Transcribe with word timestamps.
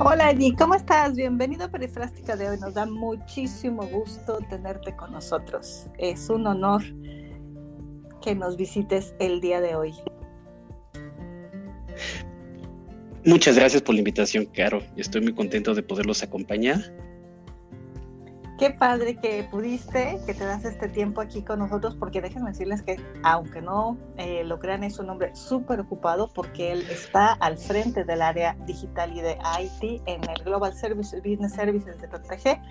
Hola 0.00 0.32
Eddie, 0.32 0.56
¿cómo 0.56 0.74
estás? 0.74 1.14
Bienvenido 1.14 1.66
a 1.66 1.68
Perifrástica 1.68 2.34
de 2.34 2.48
hoy. 2.48 2.58
Nos 2.58 2.74
da 2.74 2.84
muchísimo 2.84 3.86
gusto 3.86 4.38
tenerte 4.50 4.96
con 4.96 5.12
nosotros. 5.12 5.86
Es 5.98 6.28
un 6.28 6.48
honor 6.48 6.82
que 8.20 8.34
nos 8.34 8.56
visites 8.56 9.14
el 9.20 9.40
día 9.40 9.60
de 9.60 9.76
hoy. 9.76 9.94
Muchas 13.24 13.56
gracias 13.56 13.82
por 13.82 13.94
la 13.94 14.00
invitación, 14.00 14.46
Caro. 14.46 14.82
Estoy 14.96 15.20
muy 15.20 15.32
contento 15.32 15.74
de 15.74 15.84
poderlos 15.84 16.24
acompañar 16.24 16.80
Qué 18.64 18.70
padre 18.70 19.16
que 19.16 19.46
pudiste, 19.50 20.18
que 20.24 20.32
te 20.32 20.42
das 20.42 20.64
este 20.64 20.88
tiempo 20.88 21.20
aquí 21.20 21.42
con 21.42 21.58
nosotros, 21.58 21.96
porque 21.96 22.22
déjenme 22.22 22.48
decirles 22.48 22.80
que, 22.80 22.96
aunque 23.22 23.60
no 23.60 23.98
eh, 24.16 24.42
lo 24.42 24.58
crean, 24.58 24.84
es 24.84 24.98
un 24.98 25.10
hombre 25.10 25.36
súper 25.36 25.80
ocupado 25.80 26.30
porque 26.34 26.72
él 26.72 26.86
está 26.90 27.34
al 27.34 27.58
frente 27.58 28.04
del 28.04 28.22
área 28.22 28.56
digital 28.64 29.14
y 29.14 29.20
de 29.20 29.36
IT 29.60 30.00
en 30.06 30.22
el 30.30 30.44
Global 30.44 30.72
Services, 30.72 31.22
Business 31.22 31.52
Services 31.52 32.00
de 32.00 32.08
PPG. 32.08 32.62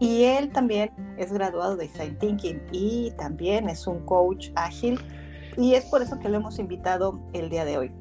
Y 0.00 0.24
él 0.24 0.50
también 0.50 0.90
es 1.16 1.32
graduado 1.32 1.76
de 1.76 1.86
Design 1.86 2.18
Thinking 2.18 2.62
y 2.72 3.12
también 3.12 3.68
es 3.68 3.86
un 3.86 4.04
coach 4.04 4.48
ágil. 4.56 4.98
Y 5.56 5.74
es 5.74 5.84
por 5.84 6.02
eso 6.02 6.18
que 6.18 6.28
lo 6.28 6.38
hemos 6.38 6.58
invitado 6.58 7.20
el 7.34 7.50
día 7.50 7.64
de 7.64 7.78
hoy. 7.78 7.92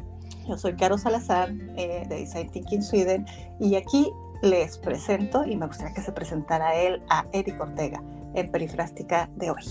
Yo 0.48 0.58
soy 0.58 0.76
Caro 0.76 0.98
Salazar 0.98 1.52
eh, 1.76 2.08
de 2.10 2.16
Design 2.16 2.50
Thinking 2.50 2.82
Sweden 2.82 3.28
y 3.60 3.76
aquí 3.76 4.12
les 4.46 4.78
presento 4.78 5.44
y 5.46 5.56
me 5.56 5.68
gustaría 5.68 5.94
que 5.94 6.02
se 6.02 6.12
presentara 6.12 6.76
él 6.76 7.02
a 7.10 7.26
Eric 7.34 7.60
Ortega 7.60 8.02
en 8.36 8.50
Perifrástica 8.52 9.30
de 9.36 9.52
hoy. 9.52 9.64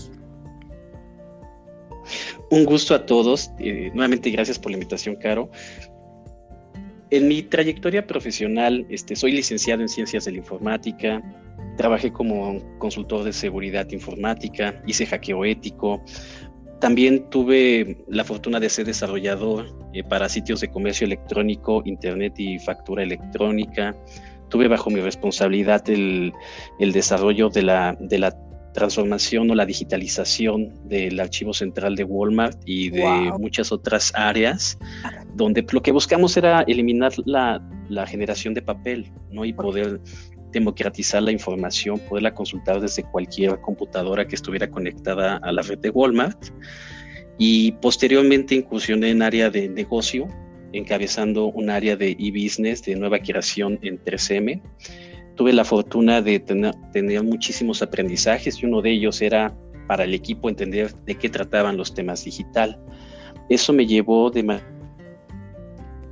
Un 2.51 2.65
gusto 2.65 2.93
a 2.93 3.05
todos. 3.05 3.51
Eh, 3.59 3.89
nuevamente 3.93 4.29
gracias 4.29 4.59
por 4.59 4.71
la 4.71 4.77
invitación, 4.77 5.15
Caro. 5.15 5.49
En 7.09 7.27
mi 7.27 7.41
trayectoria 7.43 8.05
profesional, 8.05 8.85
este, 8.89 9.15
soy 9.15 9.31
licenciado 9.31 9.81
en 9.81 9.89
Ciencias 9.89 10.25
de 10.25 10.31
la 10.31 10.37
Informática, 10.39 11.21
trabajé 11.77 12.11
como 12.11 12.59
consultor 12.79 13.23
de 13.23 13.31
seguridad 13.31 13.89
informática, 13.91 14.81
hice 14.85 15.05
hackeo 15.05 15.45
ético, 15.45 16.03
también 16.79 17.29
tuve 17.29 18.03
la 18.07 18.23
fortuna 18.23 18.59
de 18.59 18.69
ser 18.69 18.85
desarrollador 18.85 19.67
eh, 19.93 20.03
para 20.03 20.27
sitios 20.27 20.61
de 20.61 20.69
comercio 20.69 21.05
electrónico, 21.05 21.81
internet 21.85 22.33
y 22.37 22.59
factura 22.59 23.03
electrónica 23.03 23.95
tuve 24.55 24.69
bajo 24.69 24.89
mi 24.89 25.01
responsabilidad 25.01 25.83
el, 25.89 26.31
desarrollo 26.79 27.49
de 27.49 27.61
la, 27.61 27.97
de 27.99 28.19
la 28.19 28.33
transformación 28.73 29.51
o 29.51 29.55
la 29.55 29.65
digitalización 29.65 30.71
del 30.87 31.19
archivo 31.19 31.53
central 31.53 31.97
de 31.97 32.05
Walmart 32.05 32.57
y 32.65 32.89
de 32.89 33.33
muchas 33.37 33.73
otras 33.73 34.13
áreas, 34.15 34.79
donde 35.33 35.65
lo 35.69 35.81
que 35.81 35.91
buscamos 35.91 36.37
era 36.37 36.61
eliminar 36.61 37.11
la, 37.25 37.61
generación 38.07 38.53
de 38.53 38.61
papel, 38.61 39.11
¿no? 39.29 39.43
Y 39.43 39.51
poder 39.51 39.99
democratizar 40.53 41.21
la 41.21 41.33
información, 41.33 41.99
poderla 42.07 42.33
consultar 42.33 42.79
desde 42.79 43.03
cualquier 43.03 43.59
computadora 43.59 44.25
que 44.25 44.35
estuviera 44.35 44.71
conectada 44.71 45.35
a 45.35 45.51
la 45.51 45.63
red 45.63 45.79
de 45.79 45.89
Walmart. 45.89 46.41
Y 47.37 47.73
posteriormente 47.73 48.55
incursioné 48.55 49.09
en 49.09 49.21
área 49.21 49.49
de 49.49 49.67
negocio, 49.67 50.29
encabezando 50.77 51.47
un 51.47 51.69
área 51.69 51.95
de 51.95 52.11
e-business 52.11 52.83
de 52.83 52.95
nueva 52.95 53.19
creación 53.19 53.79
en 53.81 54.03
3M. 54.03 54.61
Tuve 55.35 55.53
la 55.53 55.65
fortuna 55.65 56.21
de 56.21 56.39
tener, 56.39 57.23
muchísimos 57.23 57.81
aprendizajes 57.81 58.61
y 58.61 58.65
uno 58.65 58.81
de 58.81 58.91
ellos 58.91 59.21
era 59.21 59.53
para 59.87 60.03
el 60.03 60.13
equipo 60.13 60.49
entender 60.49 60.93
de 61.05 61.15
qué 61.15 61.29
trataban 61.29 61.77
los 61.77 61.93
temas 61.93 62.23
digital. 62.23 62.79
Eso 63.49 63.73
me 63.73 63.85
llevó 63.85 64.31
de 64.31 64.43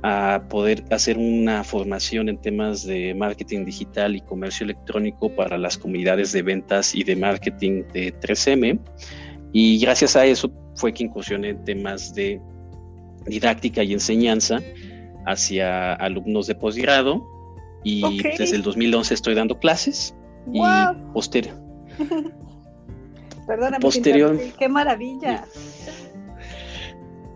a 0.06 0.44
poder 0.50 0.84
hacer 0.90 1.16
una 1.16 1.64
formación 1.64 2.28
en 2.28 2.36
temas 2.36 2.84
de 2.84 3.14
marketing 3.14 3.64
digital 3.64 4.14
y 4.14 4.20
comercio 4.20 4.64
electrónico 4.64 5.34
para 5.34 5.56
las 5.56 5.78
comunidades 5.78 6.30
de 6.32 6.42
ventas 6.42 6.94
y 6.94 7.04
de 7.04 7.16
marketing 7.16 7.84
de 7.94 8.14
3M. 8.20 8.78
Y 9.54 9.78
gracias 9.78 10.14
a 10.14 10.26
eso 10.26 10.52
fue 10.74 10.92
que 10.92 11.04
incursioné 11.04 11.50
en 11.50 11.64
temas 11.64 12.14
de 12.14 12.38
didáctica 13.26 13.82
y 13.82 13.92
enseñanza 13.92 14.60
hacia 15.26 15.94
alumnos 15.94 16.46
de 16.46 16.54
posgrado 16.54 17.26
y 17.82 18.22
desde 18.22 18.56
el 18.56 18.62
2011 18.62 19.14
estoy 19.14 19.34
dando 19.34 19.58
clases 19.58 20.14
y 20.52 20.60
posterior. 21.12 21.54
Perdóname, 23.46 23.80
posterior. 23.80 24.38
Qué 24.58 24.68
maravilla. 24.68 25.44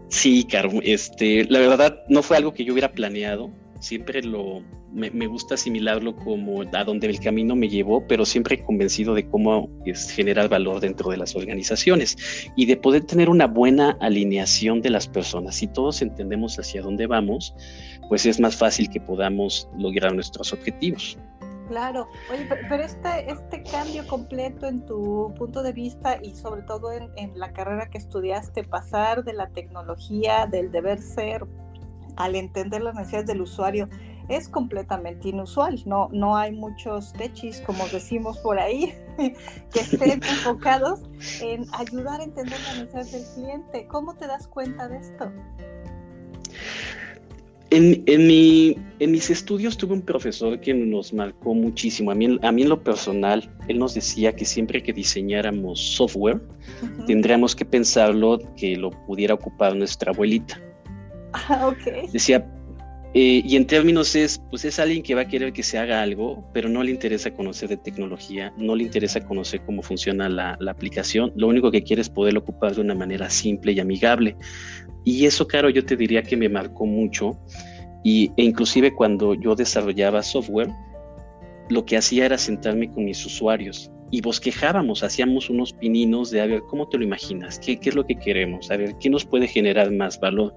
Sí, 0.09 0.45
Caro, 0.45 0.71
este, 0.83 1.45
la 1.45 1.59
verdad 1.59 2.03
no 2.09 2.23
fue 2.23 2.39
algo 2.39 2.55
que 2.55 2.65
yo 2.65 2.73
hubiera 2.73 2.91
planeado, 2.91 3.51
siempre 3.79 4.23
lo, 4.23 4.63
me, 4.93 5.27
gusta 5.27 5.55
asimilarlo 5.55 6.17
como 6.17 6.63
a 6.63 6.85
donde 6.85 7.07
el 7.09 7.21
camino 7.21 7.55
me 7.55 7.69
llevó, 7.69 8.07
pero 8.07 8.25
siempre 8.25 8.63
convencido 8.63 9.15
de 9.15 9.29
cómo 9.29 9.69
es 9.85 10.11
generar 10.11 10.49
valor 10.49 10.81
dentro 10.81 11.11
de 11.11 11.17
las 11.17 11.37
organizaciones 11.37 12.17
y 12.57 12.67
de 12.67 12.77
poder 12.77 13.05
tener 13.05 13.29
una 13.29 13.47
buena 13.47 13.97
alineación 14.01 14.81
de 14.81 14.91
las 14.91 15.07
personas. 15.07 15.57
Si 15.57 15.67
todos 15.67 16.03
entendemos 16.03 16.59
hacia 16.59 16.83
dónde 16.83 17.07
vamos, 17.07 17.55
pues 18.09 18.27
es 18.27 18.41
más 18.41 18.57
fácil 18.57 18.89
que 18.89 19.01
podamos 19.01 19.69
lograr 19.77 20.15
nuestros 20.15 20.53
objetivos. 20.53 21.19
Claro, 21.69 22.09
oye, 22.33 22.49
pero, 22.71 22.83
este, 22.83 23.31
este 23.31 23.63
cambio 23.63 24.07
completo 24.07 24.67
en 24.67 24.87
tu 24.87 25.35
punto 25.37 25.63
de 25.63 25.75
vista 25.75 26.19
y 26.23 26.35
sobre 26.35 26.63
todo 26.63 26.93
en, 26.93 27.11
en 27.17 27.39
la 27.39 27.53
carrera 27.53 27.91
que 27.91 27.99
estudiaste, 27.99 28.65
pasar 28.65 29.23
de 29.23 29.35
la 29.35 29.51
tecnología, 29.51 30.47
del 30.47 30.73
deber 30.73 30.99
ser, 30.99 31.45
al 32.17 32.37
entender 32.37 32.83
las 32.83 32.95
necesidades 32.95 33.27
del 33.27 33.43
usuario, 33.43 33.87
es 34.29 34.49
completamente 34.49 35.29
inusual. 35.29 35.81
No, 35.87 36.09
no 36.13 36.37
hay 36.37 36.53
muchos 36.53 37.13
techis, 37.15 37.61
como 37.63 37.87
decimos 37.89 38.39
por 38.39 38.59
ahí, 38.59 38.95
que 39.73 39.81
estén 39.81 40.23
enfocados 40.23 41.01
en 41.41 41.67
ayudar 41.73 42.21
a 42.21 42.25
entender 42.25 42.59
las 42.61 42.79
necesidades 42.79 43.13
del 43.13 43.35
cliente. 43.35 43.87
¿Cómo 43.89 44.15
te 44.15 44.27
das 44.27 44.47
cuenta 44.47 44.89
de 44.89 44.99
esto? 44.99 45.33
En, 47.71 48.03
en, 48.07 48.27
mi, 48.27 48.79
en, 48.99 49.11
mis 49.11 49.29
estudios 49.29 49.77
tuve 49.77 49.93
un 49.93 50.01
profesor 50.01 50.59
que 50.59 50.73
nos 50.73 51.13
marcó 51.13 51.53
muchísimo. 51.53 52.11
A 52.11 52.15
mí, 52.15 52.39
a 52.41 52.51
mí 52.51 52.63
en 52.63 52.71
lo 52.71 52.83
personal, 52.83 53.51
él 53.69 53.79
nos 53.79 53.93
decía 53.93 54.35
que 54.35 54.47
siempre 54.47 54.83
que 54.83 54.91
diseñáramos 54.91 55.79
software, 55.79 56.41
tendríamos 57.07 57.55
que 57.55 57.67
pensarlo 57.67 58.39
que 58.57 58.75
lo 58.77 58.91
pudiera 58.91 59.35
ocupar 59.35 59.77
nuestra 59.77 60.13
abuelita. 60.13 60.59
Ah, 61.35 61.69
ok. 61.69 62.11
Decía, 62.11 62.47
eh, 63.15 63.43
y 63.45 63.57
en 63.57 63.67
términos 63.67 64.15
es, 64.15 64.41
pues 64.51 64.65
es 64.67 64.79
alguien 64.79 65.03
que 65.03 65.15
va 65.15 65.23
a 65.23 65.29
querer 65.29 65.53
que 65.53 65.63
se 65.63 65.79
haga 65.79 66.03
algo, 66.03 66.45
pero 66.53 66.69
no 66.69 66.83
le 66.83 66.91
interesa 66.91 67.31
conocer 67.31 67.71
de 67.71 67.79
tecnología, 67.79 68.53
no 68.59 68.77
le 68.77 68.85
interesa 68.85 69.25
conocer 69.25 69.63
cómo 69.65 69.83
funciona 69.83 70.29
la, 70.29 70.59
aplicación, 70.69 71.33
lo 71.35 71.49
único 71.49 71.71
que 71.71 71.83
quiere 71.83 72.03
es 72.03 72.11
poderlo 72.11 72.41
ocupar 72.41 72.75
de 72.75 72.83
una 72.83 72.95
manera 72.95 73.31
simple 73.31 73.73
y 73.73 73.81
amigable. 73.81 74.37
Y 75.05 75.25
eso, 75.25 75.47
claro, 75.47 75.71
yo 75.71 75.85
te 75.85 75.97
diría 75.97 76.23
que 76.23 76.37
me 76.37 76.51
marcó 76.51 76.85
mucho, 76.85 77.39
y, 78.05 78.31
e 78.37 78.45
inclusive 78.45 78.95
cuando 78.95 79.35
yo 79.35 79.55
desarrollaba 79.55 80.23
software, 80.23 80.71
lo 81.71 81.85
que 81.87 81.97
hacía 81.97 82.27
era 82.27 82.37
sentarme 82.37 82.91
con 82.91 83.05
mis 83.05 83.25
usuarios 83.25 83.91
y 84.11 84.21
bosquejábamos, 84.21 85.03
hacíamos 85.03 85.51
unos 85.51 85.73
pininos 85.73 86.31
de 86.31 86.41
a 86.41 86.47
ver, 86.47 86.63
¿cómo 86.69 86.89
te 86.89 86.99
lo 86.99 87.05
imaginas? 87.05 87.59
¿Qué, 87.59 87.79
qué 87.79 87.91
es 87.91 87.95
lo 87.95 88.07
que 88.07 88.17
queremos? 88.17 88.71
A 88.71 88.77
ver, 88.77 88.95
¿qué 88.99 89.11
nos 89.11 89.25
puede 89.25 89.47
generar 89.47 89.91
más 89.91 90.19
valor? 90.19 90.55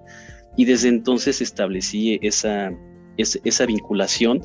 Y 0.57 0.65
desde 0.65 0.89
entonces 0.89 1.41
establecí 1.41 2.19
esa, 2.21 2.71
esa, 3.17 3.65
vinculación 3.65 4.41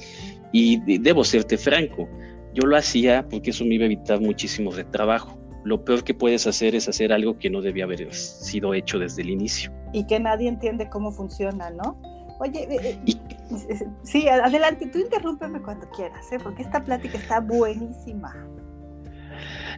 y 0.53 0.99
debo 0.99 1.25
serte 1.25 1.59
franco, 1.59 2.09
yo 2.55 2.67
lo 2.67 2.77
hacía 2.77 3.27
porque 3.29 3.51
eso 3.51 3.65
me 3.65 3.75
iba 3.75 3.83
a 3.83 3.87
evitar 3.87 4.21
muchísimo 4.21 4.75
de 4.75 4.85
trabajo. 4.85 5.39
Lo 5.65 5.85
peor 5.85 6.05
que 6.05 6.15
puedes 6.15 6.47
hacer 6.47 6.75
es 6.75 6.89
hacer 6.89 7.13
algo 7.13 7.39
que 7.39 7.51
no 7.51 7.61
debía 7.61 7.85
haber 7.85 8.13
sido 8.15 8.73
hecho 8.73 8.99
desde 8.99 9.23
el 9.23 9.31
inicio. 9.31 9.73
Y 9.93 10.07
que 10.07 10.21
nadie 10.21 10.49
entiende 10.49 10.89
cómo 10.89 11.11
funciona, 11.11 11.71
¿no? 11.71 12.01
Oye, 12.39 12.69
eh, 12.71 12.99
eh, 13.07 13.87
sí, 14.03 14.29
adelante, 14.29 14.87
tú 14.87 14.99
interrúmpeme 14.99 15.61
cuando 15.61 15.89
quieras, 15.91 16.31
¿eh? 16.31 16.39
porque 16.43 16.63
esta 16.63 16.85
plática 16.85 17.19
está 17.19 17.41
buenísima. 17.41 18.33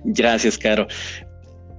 Gracias, 0.05 0.59
Caro. 0.59 0.87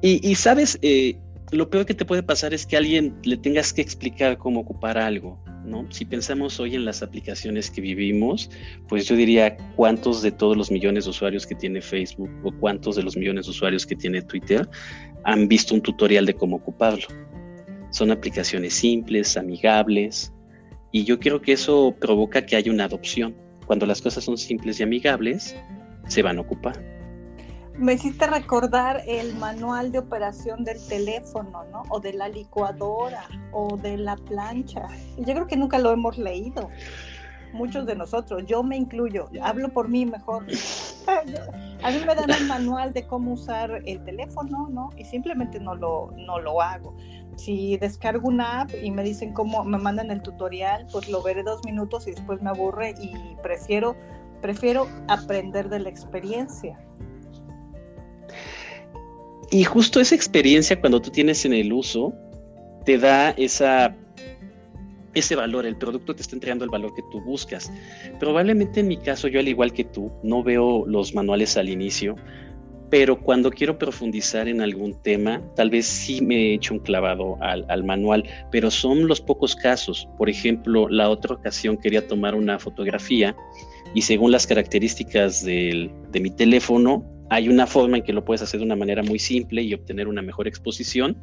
Y, 0.02 0.28
y 0.28 0.36
sabes, 0.36 0.80
eh, 0.82 1.18
lo 1.52 1.70
peor 1.70 1.86
que 1.86 1.94
te 1.94 2.06
puede 2.06 2.24
pasar 2.24 2.54
es 2.54 2.66
que 2.66 2.78
alguien 2.78 3.16
le 3.24 3.38
tengas 3.38 3.74
que 3.74 3.82
explicar 3.82 4.38
cómo 4.38 4.60
ocupar 4.60 4.98
algo, 4.98 5.40
¿no? 5.66 5.86
Si 5.92 6.06
pensamos 6.06 6.60
hoy 6.60 6.76
en 6.76 6.86
las 6.86 7.02
aplicaciones 7.02 7.72
que 7.72 7.82
vivimos, 7.82 8.52
pues 8.88 9.08
yo 9.08 9.16
diría 9.16 9.58
cuántos 9.76 10.22
de 10.22 10.32
todos 10.32 10.56
los 10.56 10.70
millones 10.72 11.06
de 11.06 11.10
usuarios 11.10 11.48
que 11.48 11.56
tiene 11.56 11.82
Facebook 11.82 12.30
o 12.44 12.52
cuántos 12.52 12.96
de 12.96 13.04
los 13.04 13.18
millones 13.18 13.46
de 13.46 13.52
usuarios 13.52 13.86
que 13.86 13.96
tiene 13.96 14.22
Twitter 14.22 14.70
han 15.24 15.48
visto 15.48 15.74
un 15.74 15.82
tutorial 15.82 16.26
de 16.26 16.36
cómo 16.36 16.58
ocuparlo. 16.58 17.08
Son 17.92 18.12
aplicaciones 18.12 18.74
simples, 18.74 19.36
amigables, 19.36 20.32
y 20.92 21.04
yo 21.04 21.20
creo 21.20 21.42
que 21.42 21.54
eso 21.54 21.96
provoca 22.00 22.46
que 22.46 22.56
haya 22.56 22.72
una 22.72 22.86
adopción. 22.86 23.36
Cuando 23.66 23.86
las 23.86 24.02
cosas 24.02 24.24
son 24.24 24.38
simples 24.38 24.80
y 24.80 24.84
amigables, 24.84 25.56
se 26.08 26.22
van 26.22 26.38
a 26.38 26.42
ocupar 26.42 26.99
me 27.80 27.94
hiciste 27.94 28.28
recordar 28.28 29.04
el 29.08 29.36
manual 29.36 29.92
de 29.92 30.00
operación 30.00 30.66
del 30.66 30.86
teléfono, 30.88 31.64
¿no? 31.72 31.84
O 31.90 32.00
de 32.02 32.14
la 32.14 32.28
licuadora 32.28 33.24
o 33.54 33.78
de 33.78 33.98
la 33.98 34.18
plancha. 34.18 34.88
Yo 35.18 35.34
creo 35.34 35.48
que 35.48 35.56
nunca 35.56 35.80
lo 35.80 35.92
hemos 35.92 36.18
leído. 36.18 36.70
muchos 37.52 37.88
de 37.88 37.96
nosotros, 37.96 38.44
yo 38.46 38.62
me 38.62 38.78
incluyo, 38.78 39.28
hablo 39.42 39.70
por 39.70 39.90
mí 39.90 40.06
mejor. 40.06 40.46
A 41.82 41.90
mí 41.90 41.98
me 42.06 42.14
dan 42.14 42.30
un 42.30 42.48
manual 42.48 42.94
de 42.94 43.08
cómo 43.08 43.34
usar 43.34 43.82
el 43.86 44.04
teléfono, 44.04 44.68
¿no? 44.70 44.90
Y 44.98 45.06
simplemente 45.06 45.60
no 45.60 45.74
lo, 45.74 46.14
no 46.18 46.40
lo 46.40 46.62
hago. 46.62 46.96
Si 47.38 47.78
descargo 47.78 48.28
una 48.28 48.62
app 48.62 48.72
y 48.84 48.92
me 48.92 49.02
dicen 49.02 49.34
cómo, 49.34 49.64
me 49.64 49.80
mandan 49.80 50.12
el 50.12 50.22
tutorial, 50.22 50.86
pues 50.92 51.10
lo 51.10 51.24
veré 51.24 51.42
dos 51.42 51.66
minutos 51.66 52.06
y 52.06 52.12
después 52.12 52.42
me 52.44 52.50
aburre 52.52 52.94
y 53.02 53.36
prefiero, 53.42 53.96
prefiero 54.42 54.88
aprender 55.08 55.70
de 55.70 55.80
la 55.80 55.90
experiencia. 55.90 56.78
Y 59.52 59.64
justo 59.64 60.00
esa 60.00 60.16
experiencia 60.16 60.80
cuando 60.80 61.02
tú 61.02 61.10
tienes 61.10 61.44
en 61.46 61.54
el 61.54 61.74
uso, 61.74 62.14
te 62.86 62.98
da 62.98 63.32
esa, 63.32 63.96
ese 65.16 65.36
valor, 65.36 65.66
el 65.66 65.76
producto 65.76 66.16
te 66.16 66.22
está 66.22 66.36
entregando 66.36 66.66
el 66.66 66.72
valor 66.72 66.94
que 66.94 67.02
tú 67.12 67.20
buscas. 67.22 67.72
Probablemente 68.20 68.82
en 68.82 68.88
mi 68.88 68.98
caso, 68.98 69.28
yo 69.28 69.40
al 69.40 69.48
igual 69.48 69.74
que 69.74 69.86
tú, 69.86 70.12
no 70.24 70.44
veo 70.44 70.86
los 70.86 71.16
manuales 71.16 71.58
al 71.58 71.70
inicio, 71.70 72.16
pero 72.92 73.20
cuando 73.20 73.52
quiero 73.52 73.78
profundizar 73.78 74.48
en 74.48 74.62
algún 74.62 75.00
tema, 75.02 75.42
tal 75.56 75.70
vez 75.70 75.86
sí 75.86 76.22
me 76.22 76.36
he 76.36 76.54
hecho 76.56 76.74
un 76.74 76.80
clavado 76.80 77.38
al, 77.42 77.66
al, 77.70 77.84
manual, 77.84 78.24
pero 78.52 78.72
son 78.72 79.08
los 79.08 79.22
pocos 79.22 79.56
casos. 79.56 80.08
Por 80.18 80.30
ejemplo, 80.30 80.90
la 80.90 81.10
otra 81.10 81.36
ocasión 81.36 81.78
quería 81.78 82.08
tomar 82.08 82.34
una 82.34 82.58
fotografía 82.58 83.36
y 83.94 84.02
según 84.02 84.32
las 84.32 84.48
características 84.48 85.44
del, 85.44 85.92
de 86.12 86.20
mi 86.20 86.32
teléfono, 86.32 87.04
hay 87.30 87.50
una 87.50 87.68
forma 87.68 87.98
en 87.98 88.04
que 88.04 88.14
lo 88.14 88.26
puedes 88.26 88.42
hacer 88.42 88.60
de 88.60 88.66
una 88.66 88.76
manera 88.76 89.04
muy 89.04 89.20
simple 89.20 89.62
y 89.62 89.74
obtener 89.74 90.08
una 90.08 90.22
mejor 90.22 90.48
exposición. 90.48 91.18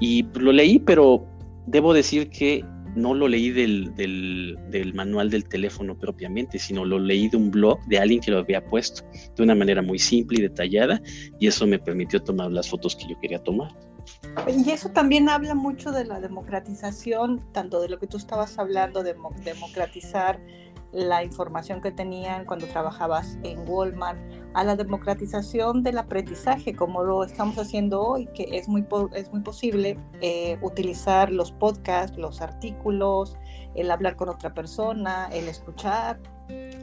Y 0.00 0.26
lo 0.34 0.52
leí, 0.52 0.78
pero 0.78 1.26
debo 1.66 1.92
decir 1.92 2.30
que 2.30 2.64
no 2.94 3.14
lo 3.14 3.28
leí 3.28 3.50
del, 3.50 3.94
del, 3.94 4.94
manual 4.94 5.30
del 5.30 5.44
teléfono 5.44 5.96
propiamente, 5.96 6.58
sino 6.58 6.84
lo 6.84 6.98
leí 6.98 7.28
de 7.28 7.36
un 7.36 7.50
blog 7.50 7.78
de 7.86 7.98
alguien 7.98 8.20
que 8.20 8.30
lo 8.30 8.38
había 8.38 8.64
puesto 8.64 9.02
de 9.36 9.42
una 9.42 9.54
manera 9.54 9.82
muy 9.82 9.98
simple 9.98 10.38
y 10.40 10.42
detallada 10.42 11.00
y 11.38 11.46
eso 11.46 11.66
me 11.66 11.78
permitió 11.78 12.20
tomar 12.20 12.50
las 12.50 12.68
fotos 12.68 12.96
que 12.96 13.08
yo 13.08 13.18
quería 13.20 13.38
tomar. 13.42 13.70
Y 14.48 14.70
eso 14.70 14.88
también 14.90 15.28
habla 15.28 15.54
mucho 15.54 15.92
de 15.92 16.04
la 16.04 16.20
democratización, 16.20 17.44
tanto 17.52 17.80
de 17.80 17.88
lo 17.88 17.98
que 17.98 18.06
tú 18.06 18.16
estabas 18.16 18.58
hablando, 18.58 19.02
de 19.02 19.14
democratizar 19.44 20.40
la 20.92 21.22
información 21.22 21.80
que 21.80 21.92
tenían 21.92 22.44
cuando 22.44 22.66
trabajabas 22.66 23.38
en 23.42 23.68
Walmart, 23.68 24.18
a 24.54 24.64
la 24.64 24.74
democratización 24.76 25.82
del 25.82 25.98
aprendizaje, 25.98 26.74
como 26.74 27.04
lo 27.04 27.22
estamos 27.22 27.56
haciendo 27.58 28.02
hoy, 28.02 28.26
que 28.34 28.48
es 28.52 28.68
muy, 28.68 28.84
es 29.14 29.30
muy 29.30 29.40
posible 29.40 29.96
eh, 30.20 30.58
utilizar 30.62 31.30
los 31.30 31.52
podcasts, 31.52 32.18
los 32.18 32.40
artículos, 32.40 33.36
el 33.74 33.90
hablar 33.90 34.16
con 34.16 34.28
otra 34.28 34.52
persona, 34.52 35.28
el 35.32 35.46
escuchar 35.46 36.18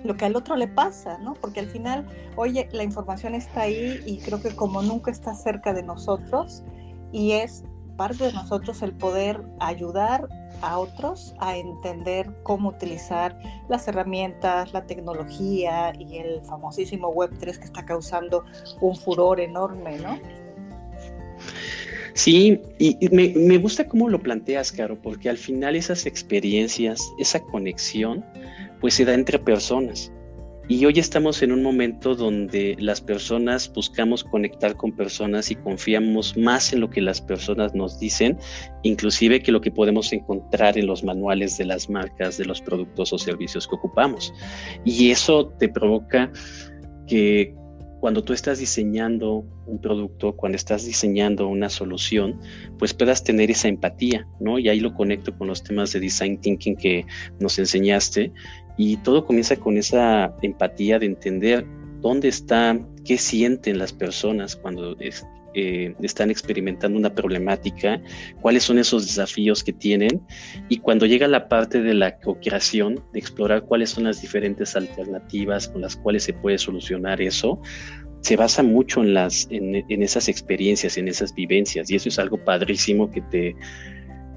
lo 0.04 0.16
que 0.16 0.26
al 0.26 0.36
otro 0.36 0.56
le 0.56 0.68
pasa, 0.68 1.18
¿no? 1.18 1.34
Porque 1.34 1.60
al 1.60 1.68
final, 1.68 2.06
oye, 2.36 2.70
la 2.72 2.84
información 2.84 3.36
está 3.36 3.62
ahí 3.62 4.02
y 4.06 4.20
creo 4.20 4.42
que 4.42 4.56
como 4.56 4.82
nunca 4.82 5.12
está 5.12 5.34
cerca 5.34 5.74
de 5.74 5.84
nosotros 5.84 6.64
y 7.12 7.32
es 7.34 7.64
parte 7.98 8.26
de 8.26 8.34
nosotros 8.34 8.82
el 8.82 8.94
poder 8.94 9.44
ayudar 9.60 10.28
a 10.62 10.80
otros 10.80 11.36
a 11.40 11.58
entender 11.58 12.30
cómo 12.44 12.70
utilizar 12.70 13.38
las 13.70 13.88
herramientas, 13.88 14.74
la 14.74 14.86
tecnología 14.86 15.94
y 15.98 16.18
el 16.18 16.42
famosísimo 16.44 17.14
Web3 17.14 17.58
que 17.58 17.66
está 17.66 17.86
causando 17.86 18.44
un 18.82 18.96
furor 18.96 19.40
enorme, 19.40 19.98
¿no? 20.00 20.20
Sí, 22.14 22.60
y 22.80 22.98
me, 23.12 23.30
me, 23.36 23.60
gusta 23.60 23.88
cómo 23.88 24.10
lo 24.10 24.20
planteas, 24.20 24.72
Caro, 24.72 25.00
porque 25.00 25.30
al 25.30 25.38
final 25.38 25.76
esas 25.76 26.08
experiencias, 26.08 27.00
esa 27.20 27.40
conexión, 27.40 28.26
pues 28.82 28.96
se 28.96 29.06
da 29.06 29.14
entre 29.14 29.38
personas. 29.38 30.12
Y 30.70 30.86
hoy 30.86 31.00
estamos 31.00 31.42
en 31.42 31.54
un 31.54 31.64
momento 31.64 32.14
donde 32.14 32.76
las 32.78 33.00
personas 33.00 33.72
buscamos 33.72 34.26
conectar 34.26 34.76
con 34.76 34.92
personas 34.92 35.50
y 35.50 35.56
confiamos 35.56 36.36
más 36.36 36.74
en 36.74 36.82
lo 36.82 36.90
que 36.90 37.00
las 37.00 37.22
personas 37.22 37.74
nos 37.74 38.00
dicen, 38.00 38.38
inclusive 38.84 39.42
que 39.42 39.54
lo 39.54 39.62
que 39.62 39.72
podemos 39.72 40.12
encontrar 40.12 40.78
en 40.78 40.88
los 40.88 41.06
manuales 41.06 41.58
de 41.58 41.66
las 41.66 41.90
marcas, 41.90 42.38
de 42.38 42.44
los 42.44 42.62
productos 42.62 43.14
o 43.14 43.18
servicios 43.18 43.66
que 43.66 43.76
ocupamos. 43.76 44.34
Y 44.84 45.10
eso 45.10 45.48
te 45.58 45.70
provoca 45.70 46.30
que 47.08 47.56
cuando 48.00 48.24
tú 48.24 48.34
estás 48.34 48.60
diseñando 48.60 49.46
un 49.66 49.80
producto, 49.80 50.36
cuando 50.36 50.56
estás 50.56 50.86
diseñando 50.86 51.48
una 51.48 51.70
solución, 51.70 52.40
pues 52.78 52.94
puedas 52.94 53.24
tener 53.24 53.50
esa 53.50 53.68
empatía, 53.68 54.28
¿no? 54.40 54.60
Y 54.60 54.70
ahí 54.70 54.80
lo 54.80 54.94
conecto 54.94 55.36
con 55.38 55.48
los 55.48 55.64
temas 55.64 55.94
de 55.94 56.00
design 56.00 56.40
thinking 56.40 56.76
que 56.76 57.06
nos 57.40 57.58
enseñaste 57.58 58.32
y 58.78 58.98
todo 58.98 59.26
comienza 59.26 59.56
con 59.56 59.78
esa 59.78 60.36
empatía 60.42 61.00
de 61.00 61.08
entender 61.08 61.66
dónde 62.02 62.28
está, 62.28 62.80
qué 63.04 63.18
sienten 63.18 63.80
las 63.80 63.92
personas 63.92 64.56
cuando 64.56 64.96
eh, 65.58 65.96
están 66.02 66.30
experimentando 66.32 66.98
una 66.98 67.14
problemática, 67.14 68.02
cuáles 68.42 68.64
son 68.64 68.78
esos 68.78 69.08
desafíos 69.08 69.64
que 69.64 69.74
tienen 69.74 70.22
y 70.70 70.78
cuando 70.78 71.06
llega 71.06 71.28
la 71.28 71.50
parte 71.50 71.82
de 71.82 71.94
la 71.94 72.18
co-creación, 72.20 73.04
de 73.14 73.20
explorar 73.20 73.64
cuáles 73.64 73.90
son 73.90 74.06
las 74.06 74.22
diferentes 74.22 74.76
alternativas 74.76 75.68
con 75.68 75.82
las 75.82 75.96
cuales 75.96 76.24
se 76.24 76.34
puede 76.34 76.58
solucionar 76.58 77.22
eso, 77.22 77.60
se 78.22 78.36
basa 78.36 78.64
mucho 78.64 79.02
en, 79.02 79.14
las, 79.14 79.48
en, 79.52 79.76
en 79.76 80.04
esas 80.04 80.28
experiencias, 80.28 80.98
en 80.98 81.08
esas 81.08 81.34
vivencias 81.34 81.90
y 81.90 81.96
eso 81.96 82.10
es 82.10 82.20
algo 82.20 82.38
padrísimo 82.44 83.10
que 83.10 83.22
te, 83.22 83.56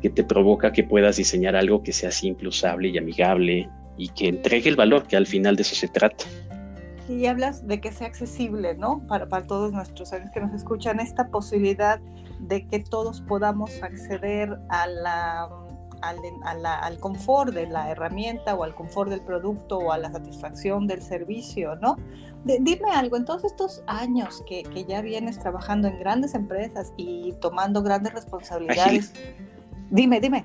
que 0.02 0.10
te 0.10 0.24
provoca 0.24 0.72
que 0.72 0.84
puedas 0.84 1.16
diseñar 1.16 1.56
algo 1.56 1.82
que 1.82 1.92
sea 1.92 2.10
simple, 2.10 2.48
usable 2.48 2.88
y 2.88 2.98
amigable, 2.98 3.68
y 4.00 4.08
que 4.08 4.28
entregue 4.28 4.70
el 4.70 4.76
valor, 4.76 5.06
que 5.06 5.16
al 5.16 5.26
final 5.26 5.56
de 5.56 5.62
eso 5.62 5.74
se 5.74 5.86
trata. 5.86 6.24
Y 7.10 7.26
hablas 7.26 7.66
de 7.66 7.80
que 7.80 7.90
sea 7.90 8.06
accesible, 8.06 8.76
¿no? 8.76 9.00
Para, 9.08 9.28
para 9.28 9.46
todos 9.46 9.72
nuestros 9.72 10.12
amigos 10.12 10.30
que 10.32 10.40
nos 10.40 10.54
escuchan, 10.54 11.00
esta 11.00 11.28
posibilidad 11.28 12.00
de 12.38 12.66
que 12.66 12.78
todos 12.78 13.20
podamos 13.22 13.82
acceder 13.82 14.58
a 14.68 14.86
la, 14.86 15.48
al, 16.02 16.66
al, 16.66 16.98
confort 16.98 17.52
de 17.52 17.66
la 17.66 17.90
herramienta 17.90 18.54
o 18.54 18.64
al 18.64 18.74
confort 18.74 19.10
del 19.10 19.20
producto 19.22 19.78
o 19.78 19.92
a 19.92 19.98
la 19.98 20.10
satisfacción 20.12 20.86
del 20.86 21.02
servicio, 21.02 21.76
¿no? 21.76 21.96
dime 22.44 22.90
algo, 22.94 23.16
en 23.16 23.24
todos 23.26 23.44
estos 23.44 23.82
años 23.86 24.42
que, 24.48 24.62
que, 24.62 24.84
ya 24.84 25.02
vienes 25.02 25.38
trabajando 25.38 25.88
en 25.88 25.98
grandes 25.98 26.34
empresas 26.34 26.92
y 26.96 27.34
tomando 27.40 27.82
grandes 27.82 28.14
responsabilidades, 28.14 29.12
dime, 29.90 30.20
dime. 30.20 30.44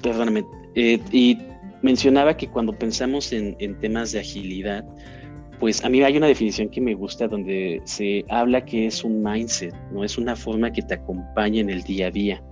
perdóname, 0.00 0.44
eh, 0.76 1.00
y 1.10 1.36
mencionaba 1.82 2.36
que 2.36 2.48
cuando 2.48 2.72
pensamos 2.72 3.32
en, 3.32 3.56
temas 3.80 4.12
de 4.12 4.20
agilidad, 4.20 4.84
pues 5.58 5.84
a 5.84 5.88
mí 5.88 6.02
hay 6.02 6.16
una 6.16 6.26
definición 6.26 6.68
que 6.68 6.80
me 6.80 6.94
gusta 6.94 7.28
donde 7.28 7.80
se 7.84 8.24
habla 8.28 8.64
que 8.64 8.86
es 8.86 9.04
un 9.04 9.22
mindset, 9.22 9.74
no 9.92 10.04
es 10.04 10.18
una 10.18 10.36
forma 10.36 10.72
que 10.72 10.82
te 10.82 10.94
acompaña 10.94 11.60
en 11.60 11.70
el 11.70 11.82
día 11.82 12.08
a 12.08 12.10
día. 12.10 12.42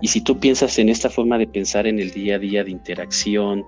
y 0.00 0.06
si 0.06 0.20
tú 0.20 0.38
piensas 0.38 0.78
en 0.78 0.88
esta 0.88 1.10
forma 1.10 1.36
de 1.36 1.46
pensar 1.46 1.86
en 1.86 1.98
el 1.98 2.12
día 2.12 2.36
a 2.36 2.38
día 2.38 2.62
de 2.62 2.70
interacción, 2.70 3.64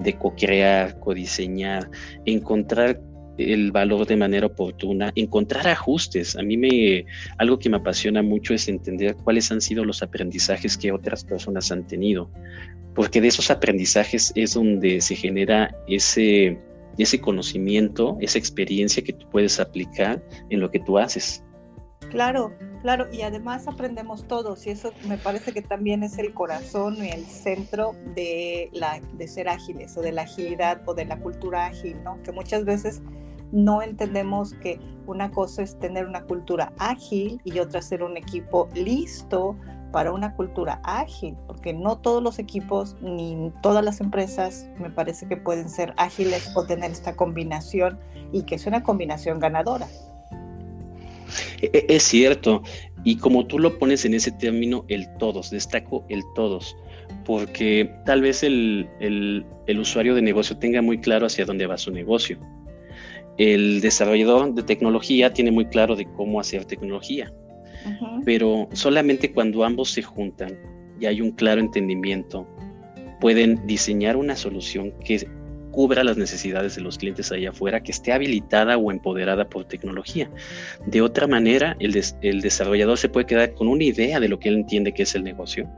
de 0.00 0.12
co-crear, 0.12 0.98
co-diseñar, 1.00 1.88
encontrar 2.26 3.00
el 3.38 3.72
valor 3.72 4.06
de 4.06 4.16
manera 4.16 4.46
oportuna, 4.46 5.10
encontrar 5.14 5.66
ajustes. 5.66 6.36
A 6.36 6.42
mí 6.42 6.58
me 6.58 7.06
algo 7.38 7.58
que 7.58 7.70
me 7.70 7.78
apasiona 7.78 8.22
mucho 8.22 8.52
es 8.52 8.68
entender 8.68 9.16
cuáles 9.16 9.50
han 9.50 9.62
sido 9.62 9.86
los 9.86 10.02
aprendizajes 10.02 10.76
que 10.76 10.92
otras 10.92 11.24
personas 11.24 11.72
han 11.72 11.86
tenido 11.86 12.30
porque 12.94 13.20
de 13.20 13.28
esos 13.28 13.50
aprendizajes 13.50 14.32
es 14.34 14.54
donde 14.54 15.00
se 15.00 15.16
genera 15.16 15.74
ese, 15.88 16.58
ese 16.98 17.20
conocimiento, 17.20 18.16
esa 18.20 18.38
experiencia 18.38 19.02
que 19.02 19.12
tú 19.12 19.28
puedes 19.30 19.58
aplicar 19.60 20.22
en 20.50 20.60
lo 20.60 20.70
que 20.70 20.80
tú 20.80 20.98
haces. 20.98 21.42
Claro, 22.10 22.52
claro, 22.82 23.06
y 23.10 23.22
además 23.22 23.66
aprendemos 23.66 24.26
todos 24.28 24.66
y 24.66 24.70
eso 24.70 24.92
me 25.08 25.16
parece 25.16 25.52
que 25.52 25.62
también 25.62 26.02
es 26.02 26.18
el 26.18 26.34
corazón 26.34 27.02
y 27.02 27.08
el 27.08 27.24
centro 27.24 27.94
de, 28.14 28.68
la, 28.72 29.00
de 29.14 29.28
ser 29.28 29.48
ágiles 29.48 29.96
o 29.96 30.02
de 30.02 30.12
la 30.12 30.22
agilidad 30.22 30.82
o 30.86 30.94
de 30.94 31.06
la 31.06 31.18
cultura 31.18 31.66
ágil, 31.66 32.02
¿no? 32.04 32.22
Que 32.22 32.32
muchas 32.32 32.66
veces 32.66 33.00
no 33.50 33.82
entendemos 33.82 34.54
que 34.54 34.78
una 35.06 35.30
cosa 35.30 35.62
es 35.62 35.78
tener 35.78 36.06
una 36.06 36.24
cultura 36.24 36.72
ágil 36.78 37.40
y 37.44 37.58
otra 37.60 37.80
ser 37.80 38.02
un 38.02 38.16
equipo 38.16 38.68
listo 38.74 39.56
para 39.92 40.12
una 40.12 40.34
cultura 40.34 40.80
ágil, 40.82 41.36
porque 41.46 41.72
no 41.72 41.98
todos 41.98 42.22
los 42.22 42.38
equipos 42.38 42.96
ni 43.00 43.52
todas 43.62 43.84
las 43.84 44.00
empresas 44.00 44.68
me 44.80 44.90
parece 44.90 45.28
que 45.28 45.36
pueden 45.36 45.68
ser 45.68 45.94
ágiles 45.96 46.50
o 46.56 46.64
tener 46.64 46.90
esta 46.90 47.14
combinación 47.14 48.00
y 48.32 48.42
que 48.42 48.56
es 48.56 48.66
una 48.66 48.82
combinación 48.82 49.38
ganadora. 49.38 49.86
E, 51.60 51.70
e, 51.72 51.86
es 51.88 52.02
cierto, 52.02 52.62
y 53.04 53.16
como 53.16 53.46
tú 53.46 53.58
lo 53.58 53.78
pones 53.78 54.04
en 54.04 54.14
ese 54.14 54.32
término, 54.32 54.84
el 54.88 55.06
todos, 55.18 55.50
destaco 55.50 56.04
el 56.08 56.22
todos, 56.34 56.76
porque 57.24 57.94
tal 58.04 58.22
vez 58.22 58.42
el, 58.42 58.88
el, 59.00 59.46
el 59.66 59.78
usuario 59.78 60.14
de 60.14 60.22
negocio 60.22 60.56
tenga 60.56 60.82
muy 60.82 60.98
claro 60.98 61.26
hacia 61.26 61.44
dónde 61.44 61.66
va 61.66 61.78
su 61.78 61.92
negocio. 61.92 62.38
El 63.38 63.80
desarrollador 63.80 64.52
de 64.54 64.62
tecnología 64.62 65.32
tiene 65.32 65.50
muy 65.50 65.66
claro 65.66 65.96
de 65.96 66.04
cómo 66.12 66.38
hacer 66.38 66.64
tecnología 66.64 67.32
pero 68.24 68.68
solamente 68.72 69.32
cuando 69.32 69.64
ambos 69.64 69.90
se 69.90 70.02
juntan 70.02 70.58
y 71.00 71.06
hay 71.06 71.20
un 71.20 71.32
claro 71.32 71.60
entendimiento 71.60 72.46
pueden 73.20 73.66
diseñar 73.66 74.16
una 74.16 74.36
solución 74.36 74.92
que 75.04 75.26
cubra 75.70 76.04
las 76.04 76.16
necesidades 76.16 76.76
de 76.76 76.82
los 76.82 76.98
clientes 76.98 77.32
allá 77.32 77.50
afuera, 77.50 77.82
que 77.82 77.92
esté 77.92 78.12
habilitada 78.12 78.76
o 78.76 78.92
empoderada 78.92 79.48
por 79.48 79.64
tecnología. 79.64 80.30
De 80.86 81.00
otra 81.00 81.26
manera, 81.26 81.76
el, 81.80 82.00
el 82.20 82.40
desarrollador 82.42 82.98
se 82.98 83.08
puede 83.08 83.26
quedar 83.26 83.54
con 83.54 83.68
una 83.68 83.84
idea 83.84 84.20
de 84.20 84.28
lo 84.28 84.38
que 84.38 84.50
él 84.50 84.56
entiende 84.56 84.92
que 84.92 85.04
es 85.04 85.14
el 85.14 85.24
negocio, 85.24 85.68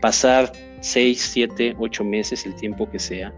pasar 0.00 0.52
seis, 0.80 1.20
siete, 1.20 1.74
ocho 1.78 2.04
meses, 2.04 2.46
el 2.46 2.54
tiempo 2.54 2.90
que 2.90 2.98
sea, 2.98 3.34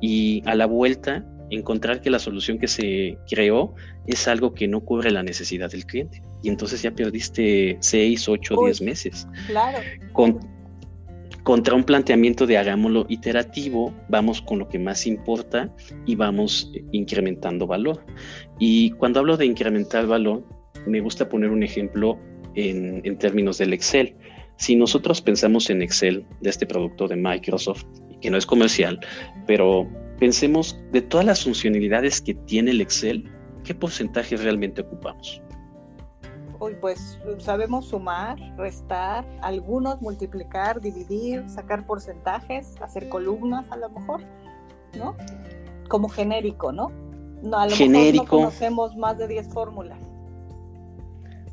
y 0.00 0.42
a 0.46 0.54
la 0.54 0.66
vuelta 0.66 1.24
encontrar 1.50 2.00
que 2.00 2.10
la 2.10 2.18
solución 2.18 2.58
que 2.58 2.68
se 2.68 3.18
creó 3.28 3.74
es 4.06 4.26
algo 4.26 4.54
que 4.54 4.68
no 4.68 4.80
cubre 4.80 5.10
la 5.10 5.22
necesidad 5.22 5.70
del 5.70 5.86
cliente. 5.86 6.22
Y 6.42 6.48
entonces 6.48 6.82
ya 6.82 6.90
perdiste 6.90 7.76
seis, 7.80 8.28
ocho, 8.28 8.56
diez 8.64 8.80
meses. 8.82 9.26
Claro. 9.46 9.78
Con, 10.12 10.40
contra 11.42 11.74
un 11.74 11.84
planteamiento 11.84 12.46
de 12.46 12.58
hagámoslo 12.58 13.06
iterativo, 13.08 13.94
vamos 14.08 14.42
con 14.42 14.58
lo 14.58 14.68
que 14.68 14.78
más 14.78 15.06
importa 15.06 15.74
y 16.06 16.14
vamos 16.14 16.72
incrementando 16.92 17.66
valor. 17.66 18.04
Y 18.58 18.90
cuando 18.92 19.20
hablo 19.20 19.36
de 19.36 19.46
incrementar 19.46 20.06
valor, 20.06 20.44
me 20.86 21.00
gusta 21.00 21.28
poner 21.28 21.50
un 21.50 21.62
ejemplo 21.62 22.18
en, 22.54 23.00
en 23.04 23.16
términos 23.18 23.58
del 23.58 23.72
Excel. 23.72 24.14
Si 24.56 24.76
nosotros 24.76 25.20
pensamos 25.20 25.70
en 25.70 25.82
Excel, 25.82 26.24
de 26.40 26.50
este 26.50 26.66
producto 26.66 27.08
de 27.08 27.16
Microsoft, 27.16 27.84
que 28.20 28.30
no 28.30 28.36
es 28.36 28.46
comercial, 28.46 29.00
pero 29.46 29.88
pensemos 30.18 30.78
de 30.92 31.02
todas 31.02 31.26
las 31.26 31.42
funcionalidades 31.42 32.20
que 32.20 32.34
tiene 32.34 32.70
el 32.70 32.80
Excel, 32.80 33.28
¿qué 33.64 33.74
porcentaje 33.74 34.36
realmente 34.36 34.82
ocupamos? 34.82 35.42
Uy, 36.62 36.76
pues 36.80 37.18
sabemos 37.38 37.86
sumar, 37.86 38.38
restar, 38.56 39.26
algunos 39.40 40.00
multiplicar, 40.00 40.80
dividir, 40.80 41.42
sacar 41.48 41.84
porcentajes, 41.84 42.74
hacer 42.80 43.08
columnas 43.08 43.66
a 43.72 43.76
lo 43.76 43.88
mejor, 43.90 44.20
¿no? 44.96 45.16
Como 45.88 46.08
genérico, 46.08 46.70
¿no? 46.70 46.92
No, 47.42 47.58
a 47.58 47.66
lo 47.66 47.74
genérico. 47.74 48.22
mejor 48.22 48.38
no 48.38 48.46
conocemos 48.46 48.96
más 48.96 49.18
de 49.18 49.26
10 49.26 49.48
fórmulas. 49.48 49.98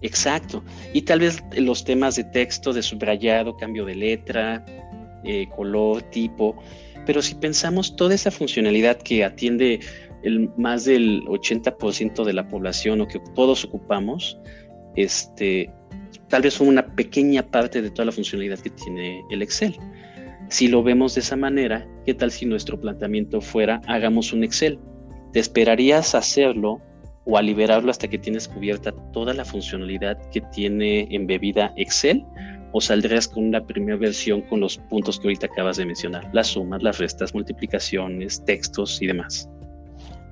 Exacto. 0.01 0.63
Y 0.93 1.01
tal 1.01 1.21
vez 1.21 1.43
los 1.57 1.83
temas 1.83 2.15
de 2.15 2.25
texto, 2.25 2.71
de 2.71 2.83
subrayado, 2.83 3.57
cambio 3.57 3.85
de 3.85 3.95
letra, 3.95 4.63
eh, 5.23 5.49
color, 5.55 6.03
tipo. 6.03 6.55
Pero 7.07 7.23
si 7.23 7.33
pensamos 7.33 7.95
toda 7.95 8.13
esa 8.13 8.29
funcionalidad 8.29 8.97
que 8.97 9.25
atiende 9.25 9.79
el, 10.21 10.51
más 10.55 10.85
del 10.85 11.25
80% 11.25 12.23
de 12.23 12.33
la 12.33 12.47
población 12.47 13.01
o 13.01 13.07
que 13.07 13.19
todos 13.33 13.65
ocupamos, 13.65 14.37
este, 14.95 15.71
tal 16.27 16.41
vez 16.41 16.59
una 16.59 16.85
pequeña 16.95 17.43
parte 17.43 17.81
de 17.81 17.91
toda 17.91 18.05
la 18.05 18.11
funcionalidad 18.11 18.59
que 18.59 18.69
tiene 18.69 19.23
el 19.29 19.41
Excel. 19.41 19.75
Si 20.49 20.67
lo 20.67 20.81
vemos 20.81 21.15
de 21.15 21.21
esa 21.21 21.35
manera, 21.35 21.87
¿qué 22.05 22.13
tal 22.13 22.31
si 22.31 22.45
nuestro 22.45 22.79
planteamiento 22.79 23.41
fuera 23.41 23.81
hagamos 23.87 24.33
un 24.33 24.43
Excel? 24.43 24.79
¿Te 25.33 25.39
esperarías 25.39 26.15
hacerlo 26.15 26.81
o 27.25 27.37
a 27.37 27.41
liberarlo 27.41 27.91
hasta 27.91 28.07
que 28.07 28.17
tienes 28.17 28.47
cubierta 28.47 28.91
toda 29.13 29.33
la 29.33 29.45
funcionalidad 29.45 30.17
que 30.31 30.41
tiene 30.41 31.07
embebida 31.11 31.71
Excel? 31.75 32.25
¿O 32.71 32.81
saldrías 32.81 33.27
con 33.27 33.45
una 33.45 33.65
primera 33.65 33.97
versión 33.97 34.41
con 34.41 34.59
los 34.59 34.77
puntos 34.77 35.19
que 35.19 35.27
ahorita 35.27 35.47
acabas 35.47 35.77
de 35.77 35.85
mencionar? 35.85 36.29
Las 36.33 36.47
sumas, 36.47 36.83
las 36.83 36.99
restas, 36.99 37.33
multiplicaciones, 37.33 38.43
textos 38.45 39.01
y 39.01 39.07
demás. 39.07 39.49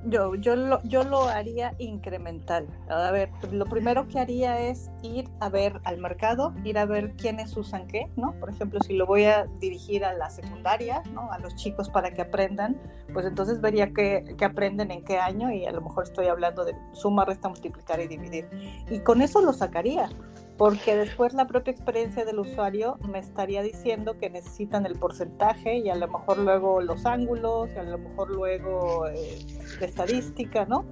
Yo, 0.05 0.35
yo, 0.35 0.55
lo, 0.55 0.81
yo 0.83 1.03
lo 1.03 1.23
haría 1.23 1.73
incremental. 1.79 2.67
A 2.89 3.11
ver, 3.11 3.29
lo 3.51 3.65
primero 3.65 4.07
que 4.07 4.19
haría 4.19 4.59
es 4.59 4.89
ir 5.01 5.27
a 5.39 5.49
ver 5.49 5.81
al 5.83 5.97
mercado, 5.97 6.53
ir 6.63 6.77
a 6.77 6.85
ver 6.85 7.13
quiénes 7.13 7.57
usan 7.57 7.87
qué, 7.87 8.09
¿no? 8.15 8.33
Por 8.39 8.49
ejemplo, 8.49 8.79
si 8.81 8.93
lo 8.93 9.05
voy 9.05 9.25
a 9.25 9.47
dirigir 9.59 10.05
a 10.05 10.13
la 10.13 10.29
secundaria, 10.29 11.03
¿no? 11.13 11.31
A 11.31 11.39
los 11.39 11.55
chicos 11.55 11.89
para 11.89 12.11
que 12.11 12.21
aprendan, 12.21 12.79
pues 13.11 13.25
entonces 13.25 13.59
vería 13.59 13.91
qué, 13.91 14.35
qué 14.37 14.45
aprenden 14.45 14.91
en 14.91 15.03
qué 15.03 15.17
año 15.17 15.51
y 15.51 15.65
a 15.65 15.71
lo 15.71 15.81
mejor 15.81 16.03
estoy 16.03 16.27
hablando 16.27 16.63
de 16.63 16.75
suma, 16.93 17.25
resta, 17.25 17.49
multiplicar 17.49 17.99
y 17.99 18.07
dividir. 18.07 18.47
Y 18.89 18.99
con 18.99 19.21
eso 19.21 19.41
lo 19.41 19.51
sacaría 19.51 20.09
porque 20.57 20.95
después 20.95 21.33
la 21.33 21.45
propia 21.45 21.71
experiencia 21.71 22.25
del 22.25 22.39
usuario 22.39 22.97
me 23.07 23.19
estaría 23.19 23.61
diciendo 23.61 24.17
que 24.17 24.29
necesitan 24.29 24.85
el 24.85 24.95
porcentaje 24.95 25.77
y 25.77 25.89
a 25.89 25.95
lo 25.95 26.07
mejor 26.07 26.39
luego 26.39 26.81
los 26.81 27.05
ángulos 27.05 27.69
y 27.75 27.79
a 27.79 27.83
lo 27.83 27.99
mejor 27.99 28.31
luego 28.31 29.07
eh, 29.07 29.37
la 29.79 29.85
estadística, 29.85 30.65
¿no? 30.65 30.83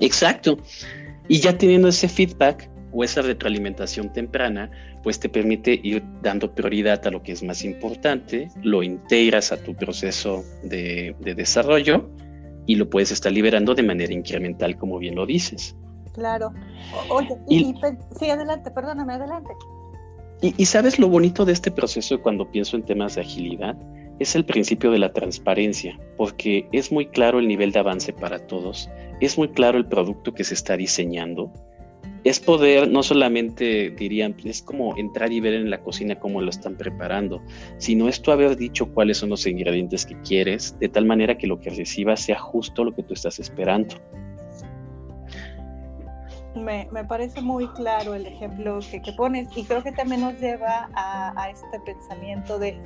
Exacto. 0.00 0.58
Y 1.26 1.40
ya 1.40 1.58
teniendo 1.58 1.88
ese 1.88 2.08
feedback 2.08 2.70
o 2.92 3.02
esa 3.02 3.20
retroalimentación 3.20 4.12
temprana, 4.12 4.70
pues 5.02 5.18
te 5.18 5.28
permite 5.28 5.80
ir 5.82 6.02
dando 6.22 6.54
prioridad 6.54 7.04
a 7.06 7.10
lo 7.10 7.22
que 7.22 7.32
es 7.32 7.42
más 7.42 7.64
importante, 7.64 8.48
lo 8.62 8.84
integras 8.84 9.50
a 9.50 9.62
tu 9.62 9.74
proceso 9.74 10.44
de, 10.62 11.16
de 11.18 11.34
desarrollo 11.34 12.08
y 12.66 12.76
lo 12.76 12.88
puedes 12.88 13.10
estar 13.10 13.32
liberando 13.32 13.74
de 13.74 13.82
manera 13.82 14.12
incremental, 14.12 14.76
como 14.76 14.98
bien 14.98 15.16
lo 15.16 15.26
dices. 15.26 15.76
Claro. 16.12 16.52
Oye, 17.10 17.36
y, 17.48 17.74
sí, 18.18 18.30
adelante, 18.30 18.70
perdóname, 18.70 19.14
adelante. 19.14 19.52
Y, 20.40 20.64
sabes 20.66 21.00
lo 21.00 21.08
bonito 21.08 21.44
de 21.44 21.52
este 21.52 21.70
proceso 21.70 22.20
cuando 22.22 22.48
pienso 22.48 22.76
en 22.76 22.84
temas 22.84 23.16
de 23.16 23.22
agilidad, 23.22 23.76
es 24.20 24.36
el 24.36 24.44
principio 24.44 24.92
de 24.92 24.98
la 24.98 25.12
transparencia, 25.12 25.98
porque 26.16 26.68
es 26.70 26.92
muy 26.92 27.06
claro 27.06 27.40
el 27.40 27.48
nivel 27.48 27.72
de 27.72 27.80
avance 27.80 28.12
para 28.12 28.38
todos, 28.46 28.88
es 29.20 29.36
muy 29.36 29.48
claro 29.48 29.78
el 29.78 29.86
producto 29.86 30.32
que 30.32 30.44
se 30.44 30.54
está 30.54 30.76
diseñando, 30.76 31.52
es 32.24 32.40
poder, 32.40 32.88
no 32.88 33.02
solamente 33.02 33.90
dirían, 33.90 34.34
es 34.44 34.62
como 34.62 34.96
entrar 34.96 35.32
y 35.32 35.40
ver 35.40 35.54
en 35.54 35.70
la 35.70 35.80
cocina 35.80 36.18
cómo 36.18 36.40
lo 36.40 36.50
están 36.50 36.76
preparando, 36.76 37.42
sino 37.78 38.08
esto 38.08 38.32
haber 38.32 38.56
dicho 38.56 38.92
cuáles 38.92 39.18
son 39.18 39.30
los 39.30 39.46
ingredientes 39.46 40.04
que 40.04 40.20
quieres, 40.22 40.76
de 40.78 40.88
tal 40.88 41.04
manera 41.04 41.38
que 41.38 41.46
lo 41.46 41.60
que 41.60 41.70
recibas 41.70 42.20
sea 42.20 42.38
justo 42.38 42.84
lo 42.84 42.94
que 42.94 43.02
tú 43.02 43.14
estás 43.14 43.38
esperando. 43.38 43.96
Me, 46.54 46.88
parece 47.04 47.40
muy 47.40 47.68
claro 47.68 48.14
el 48.14 48.26
ejemplo 48.26 48.78
que, 48.90 49.12
pones 49.12 49.48
y 49.56 49.64
creo 49.64 49.82
que 49.82 49.92
también 49.92 50.22
nos 50.22 50.40
lleva 50.40 50.88
a, 50.94 51.50
este 51.50 51.78
pensamiento 51.80 52.58
de 52.58 52.78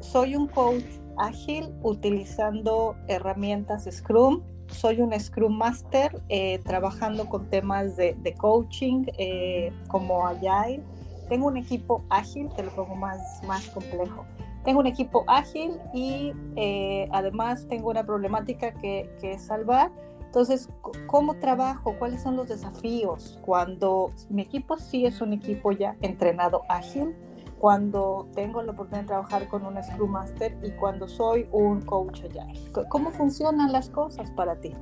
soy 0.00 0.36
un 0.36 0.48
coach 0.48 0.84
ágil 1.16 1.72
utilizando 1.82 2.96
herramientas 3.08 3.88
Scrum, 3.90 4.42
soy 4.68 5.00
un 5.00 5.18
Scrum 5.18 5.56
Master 5.56 6.20
eh, 6.28 6.58
trabajando 6.64 7.28
con 7.28 7.48
temas 7.50 7.96
de, 7.96 8.34
coaching 8.38 9.04
eh, 9.18 9.70
como 9.88 10.26
Agile, 10.26 10.82
tengo 11.28 11.46
un 11.46 11.56
equipo 11.56 12.04
ágil, 12.10 12.48
te 12.56 12.62
lo 12.62 12.70
pongo 12.70 12.96
más, 12.96 13.42
más 13.46 13.68
complejo. 13.70 14.24
Tengo 14.64 14.80
un 14.80 14.86
equipo 14.86 15.24
ágil 15.26 15.72
y 15.92 16.32
eh, 16.56 17.06
además 17.12 17.66
tengo 17.68 17.90
una 17.90 18.04
problemática 18.04 18.72
que, 18.72 19.10
que 19.20 19.38
salvar 19.38 19.90
entonces, 20.34 20.68
¿cómo 21.06 21.36
trabajo? 21.36 21.94
¿Cuáles 21.96 22.20
son 22.20 22.34
los 22.34 22.48
desafíos? 22.48 23.38
Cuando 23.42 24.10
mi 24.28 24.42
equipo 24.42 24.76
sí 24.76 25.06
es 25.06 25.20
un 25.20 25.32
equipo 25.32 25.70
ya 25.70 25.94
entrenado 26.02 26.62
ágil, 26.68 27.14
cuando 27.60 28.28
tengo 28.34 28.60
la 28.60 28.72
oportunidad 28.72 29.02
de 29.02 29.06
trabajar 29.06 29.46
con 29.46 29.64
un 29.64 29.80
Scrum 29.80 30.10
Master 30.10 30.58
y 30.64 30.72
cuando 30.72 31.06
soy 31.06 31.46
un 31.52 31.82
coach 31.82 32.22
agile. 32.24 32.60
¿Cómo 32.88 33.12
funcionan 33.12 33.70
las 33.70 33.88
cosas 33.90 34.28
para 34.32 34.56
ti? 34.56 34.72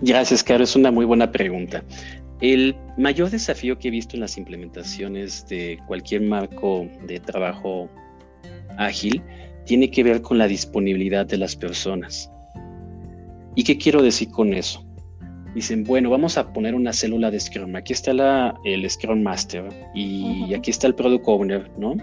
Gracias, 0.00 0.44
Caro. 0.44 0.62
Es 0.62 0.76
una 0.76 0.92
muy 0.92 1.04
buena 1.04 1.32
pregunta. 1.32 1.82
El 2.40 2.76
mayor 2.96 3.30
desafío 3.30 3.76
que 3.80 3.88
he 3.88 3.90
visto 3.90 4.14
en 4.14 4.20
las 4.20 4.38
implementaciones 4.38 5.44
de 5.48 5.80
cualquier 5.88 6.22
marco 6.22 6.86
de 7.04 7.18
trabajo 7.18 7.88
ágil 8.78 9.24
tiene 9.64 9.90
que 9.90 10.04
ver 10.04 10.22
con 10.22 10.38
la 10.38 10.46
disponibilidad 10.46 11.26
de 11.26 11.38
las 11.38 11.56
personas. 11.56 12.30
¿Y 13.56 13.64
qué 13.64 13.76
quiero 13.76 14.02
decir 14.02 14.30
con 14.30 14.54
eso? 14.54 14.86
Dicen, 15.54 15.84
bueno, 15.84 16.10
vamos 16.10 16.36
a 16.36 16.52
poner 16.52 16.74
una 16.74 16.92
célula 16.92 17.30
de 17.30 17.40
Scrum. 17.40 17.74
Aquí 17.76 17.94
está 17.94 18.12
la, 18.12 18.54
el 18.64 18.88
Scrum 18.88 19.22
Master 19.22 19.66
y 19.94 20.52
aquí 20.52 20.70
está 20.70 20.86
el 20.86 20.94
Product 20.94 21.24
Owner, 21.26 21.70
¿no? 21.78 21.94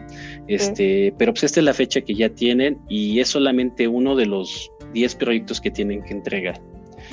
Este, 0.48 1.13
Pero 1.19 1.33
pues 1.33 1.43
esta 1.43 1.60
es 1.60 1.63
la 1.63 1.74
fecha 1.75 2.01
que 2.01 2.15
ya 2.15 2.29
tienen 2.29 2.79
y 2.89 3.19
es 3.19 3.27
solamente 3.29 3.88
uno 3.88 4.15
de 4.15 4.25
los 4.25 4.72
10 4.93 5.15
proyectos 5.15 5.62
que 5.62 5.69
tienen 5.69 6.01
que 6.01 6.13
entregar. 6.13 6.60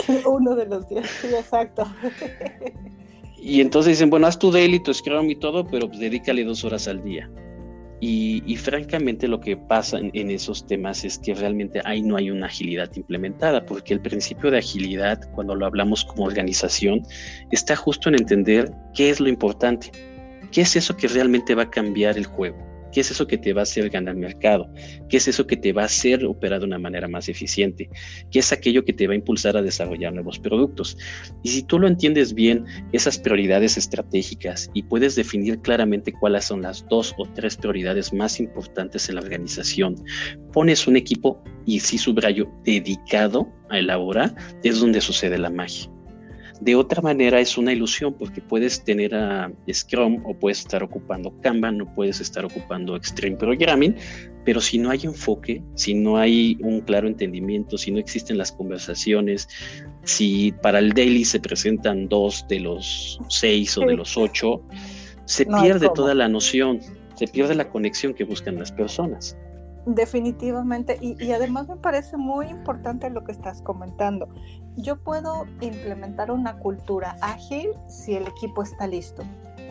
uno 0.27 0.57
de 0.57 0.65
los 0.65 0.89
10, 0.89 1.07
sí, 1.07 1.27
exacto. 1.27 1.85
y 3.37 3.61
entonces 3.61 3.99
dicen, 3.99 4.09
bueno, 4.09 4.27
haz 4.27 4.39
tu 4.39 4.51
daily, 4.51 4.83
tu 4.83 4.95
Scrum 4.95 5.29
y 5.29 5.37
todo, 5.37 5.67
pero 5.67 5.89
pues 5.89 6.01
dedícale 6.01 6.45
dos 6.45 6.65
horas 6.65 6.89
al 6.89 7.05
día. 7.05 7.31
Y, 8.03 8.57
francamente 8.57 9.29
lo 9.29 9.41
que 9.41 9.57
pasa 9.57 9.99
en, 9.99 10.31
esos 10.31 10.67
temas 10.67 11.05
es 11.05 11.19
que 11.19 11.35
realmente 11.35 11.83
ahí 11.85 12.01
no 12.01 12.17
hay 12.17 12.31
una 12.31 12.47
agilidad 12.47 12.91
implementada, 12.95 13.67
porque 13.67 13.93
el 13.93 14.01
principio 14.01 14.51
de 14.51 14.59
agilidad, 14.59 15.21
cuando 15.33 15.55
lo 15.55 15.67
hablamos 15.67 16.05
como 16.05 16.25
organización, 16.25 17.03
está 17.51 17.77
justo 17.77 18.09
en 18.09 18.15
entender 18.15 18.73
qué 18.95 19.11
es 19.11 19.21
lo 19.21 19.29
importante, 19.29 19.91
qué 20.51 20.63
es 20.63 20.77
eso 20.77 20.97
que 20.97 21.09
realmente 21.09 21.55
va 21.55 21.65
a 21.65 21.71
cambiar 21.71 22.17
el 22.17 22.25
juego. 22.25 22.70
¿Qué 22.93 23.01
es 23.01 23.11
eso 23.11 23.27
que 23.27 23.39
te 23.39 23.53
va 23.53 23.61
a 23.61 23.63
hacer 23.63 23.91
ganar 23.91 24.17
mercado? 24.17 24.69
¿Qué 25.09 25.17
es 25.17 25.29
eso 25.29 25.47
que 25.47 25.57
te 25.57 25.73
va 25.73 25.83
a 25.83 25.87
hacer 25.87 26.25
operar 26.25 26.61
de 26.61 26.67
una 26.67 26.79
manera 26.79 27.09
más 27.09 27.29
eficiente? 27.29 27.89
¿Qué 28.31 28.41
es 28.41 28.53
aquello 28.53 28.85
que 28.85 28.93
te 28.93 29.07
va 29.07 29.13
a 29.13 29.17
impulsar 29.17 29.57
a 29.57 29.63
desarrollar 29.63 30.13
nuevos 30.13 30.39
productos? 30.39 30.97
Y 31.43 31.51
si 31.51 31.63
tú 31.63 31.79
lo 31.79 31.89
entiendes 31.89 32.35
bien, 32.35 32.65
esas 32.93 33.19
prioridades 33.19 33.77
estratégicas 33.77 34.71
y 34.75 34.83
puedes 34.83 35.15
definir 35.17 35.61
claramente 35.61 36.13
cuáles 36.13 36.45
son 36.47 36.63
las 36.63 36.87
dos 36.89 37.15
o 37.19 37.27
tres 37.35 37.57
prioridades 37.57 38.13
más 38.13 38.41
importantes 38.41 39.09
en 39.09 39.17
la 39.17 39.21
organización, 39.21 39.97
pones 40.53 40.87
un 40.87 40.97
equipo 40.97 41.43
y 41.67 41.81
si 41.81 41.99
subrayo 41.99 42.51
dedicado 42.65 43.49
a 43.71 43.79
elaborar, 43.79 44.35
es 44.65 44.81
donde 44.81 45.01
sucede 45.01 45.39
la 45.39 45.51
magia. 45.51 45.91
De 46.61 46.77
otra 46.77 47.01
manera 47.01 47.41
es 47.41 47.57
una 47.57 47.73
ilusión 47.73 48.13
porque 48.13 48.43
puedes 48.43 48.85
tener 48.85 49.15
a 49.15 49.51
Scrum 49.73 50.23
o 50.27 50.35
puedes 50.35 50.59
estar 50.59 50.83
ocupando 50.83 51.33
Kanban 51.41 51.81
o 51.81 51.95
puedes 51.95 52.21
estar 52.21 52.45
ocupando 52.45 52.97
Extreme 52.97 53.37
Programming, 53.37 53.97
pero 54.45 54.61
si 54.61 54.77
no 54.77 54.91
hay 54.91 55.01
enfoque, 55.05 55.63
si 55.75 55.95
no 55.95 56.19
hay 56.19 56.59
un 56.61 56.83
claro 56.83 57.09
entendimiento, 57.09 57.79
si 57.79 57.91
no 57.91 57.99
existen 57.99 58.37
las 58.37 58.53
conversaciones, 58.53 59.49
si 60.05 60.53
para 60.61 60.81
el 60.81 60.93
daily 60.93 61.25
se 61.25 61.41
presentan 61.41 62.09
dos 62.09 62.45
de 62.49 62.61
los 62.61 63.19
seis 63.29 63.79
o 63.79 63.81
de 63.87 63.97
los 63.97 64.19
ocho, 64.19 64.63
se 65.25 65.47
pierde 65.47 65.89
toda 65.95 66.15
la 66.15 66.29
noción, 66.29 66.81
se 67.15 67.27
pierde 67.27 67.55
la 67.55 67.71
conexión 67.71 68.13
que 68.13 68.25
buscan 68.25 68.59
las 68.59 68.71
personas. 68.71 69.35
Definitivamente, 69.87 70.99
y, 71.01 71.33
además 71.33 71.67
me 71.69 71.77
parece 71.77 72.19
muy 72.19 72.49
importante 72.49 73.09
lo 73.09 73.25
que 73.25 73.33
estás 73.33 73.63
comentando. 73.63 74.29
Yo 74.77 74.97
puedo 75.03 75.47
implementar 75.61 76.31
una 76.31 76.59
cultura 76.59 77.17
ágil 77.23 77.71
si 77.89 78.15
el 78.15 78.27
equipo 78.27 78.63
está 78.63 78.87
listo 78.87 79.23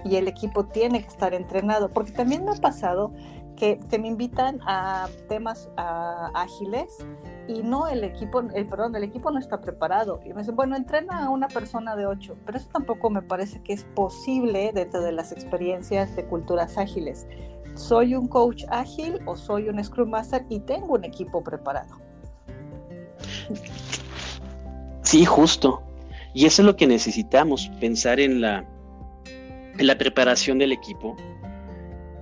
y 0.03 0.15
el 0.15 0.27
equipo 0.27 0.65
tiene 0.65 1.01
que 1.01 1.07
estar 1.07 1.33
entrenado, 1.33 1.89
porque 1.89 2.11
también 2.11 2.43
me 2.43 2.51
ha 2.51 2.55
pasado 2.55 3.13
que, 3.55 3.79
me 3.99 4.07
invitan 4.07 4.59
a 4.65 5.07
temas 5.27 5.69
ágiles 5.75 7.05
y 7.47 7.61
no 7.61 7.87
el 7.87 8.03
equipo, 8.03 8.39
el, 8.39 8.67
perdón, 8.67 8.95
el 8.95 9.03
equipo 9.03 9.29
no 9.29 9.37
está 9.37 9.61
preparado. 9.61 10.21
Y 10.25 10.33
me 10.33 10.41
dicen, 10.41 10.55
bueno, 10.55 10.75
entrena 10.75 11.25
a 11.25 11.29
una 11.29 11.49
persona 11.49 11.95
de 11.95 12.07
ocho, 12.07 12.35
pero 12.45 12.57
eso 12.57 12.69
tampoco 12.71 13.11
me 13.11 13.21
parece 13.21 13.61
que 13.61 13.73
es 13.73 13.83
posible 13.83 14.71
dentro 14.73 15.01
de 15.01 15.11
las 15.11 15.31
experiencias 15.31 16.15
de 16.15 16.25
culturas 16.25 16.77
ágiles 16.77 17.27
soy 17.79 18.13
un 18.13 18.27
coach 18.27 18.65
ágil 18.69 19.19
o 19.25 19.35
soy 19.35 19.69
un 19.69 19.83
Scrum 19.83 20.09
Master 20.09 20.45
y 20.49 20.59
tengo 20.59 20.95
un 20.95 21.05
equipo 21.05 21.43
preparado. 21.43 21.95
Sí, 25.01 25.25
justo. 25.25 25.81
Y 26.33 26.45
eso 26.45 26.61
es 26.61 26.65
lo 26.65 26.75
que 26.75 26.85
necesitamos, 26.85 27.71
pensar 27.79 28.19
en 28.19 28.41
la, 28.41 28.65
en 29.77 29.87
la 29.87 29.97
preparación 29.97 30.59
del 30.59 30.71
equipo. 30.71 31.15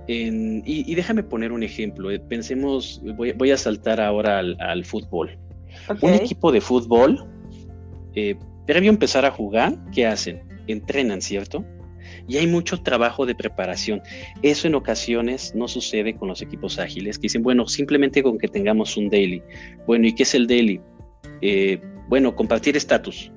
y, 0.06 0.94
déjame 0.94 1.22
poner 1.22 1.52
un 1.52 1.62
ejemplo. 1.62 2.10
Eh, 2.10 2.18
pensemos, 2.18 3.02
voy, 3.16 3.50
a 3.50 3.56
saltar 3.58 4.00
ahora 4.00 4.38
al, 4.38 4.84
fútbol. 4.84 5.36
Un 6.00 6.14
equipo 6.14 6.50
de 6.50 6.60
fútbol, 6.60 7.26
eh, 8.14 8.36
previo 8.66 8.90
a 8.90 8.94
empezar 8.94 9.26
a 9.26 9.30
jugar, 9.30 9.76
¿qué 9.92 10.06
hacen? 10.06 10.42
Entrenan, 10.66 11.20
¿cierto? 11.20 11.64
Y 12.28 12.36
hay 12.36 12.46
mucho 12.46 12.80
trabajo 12.80 13.26
de 13.26 13.34
preparación. 13.34 14.02
Eso 14.42 14.68
en 14.68 14.74
ocasiones 14.74 15.54
no 15.54 15.66
sucede 15.66 16.14
con 16.14 16.28
los 16.28 16.42
equipos 16.42 16.78
ágiles 16.78 17.18
que 17.18 17.22
dicen, 17.22 17.42
bueno, 17.42 17.66
simplemente 17.66 18.22
con 18.22 18.38
que 18.38 18.46
tengamos 18.46 18.96
un 18.96 19.08
daily. 19.08 19.42
Bueno, 19.86 20.06
¿y 20.06 20.14
qué 20.14 20.22
es 20.22 20.34
el 20.34 20.46
daily? 20.46 20.80
Eh, 21.40 21.80
bueno, 22.08 22.36
compartir 22.36 22.76
estatus 22.76 23.32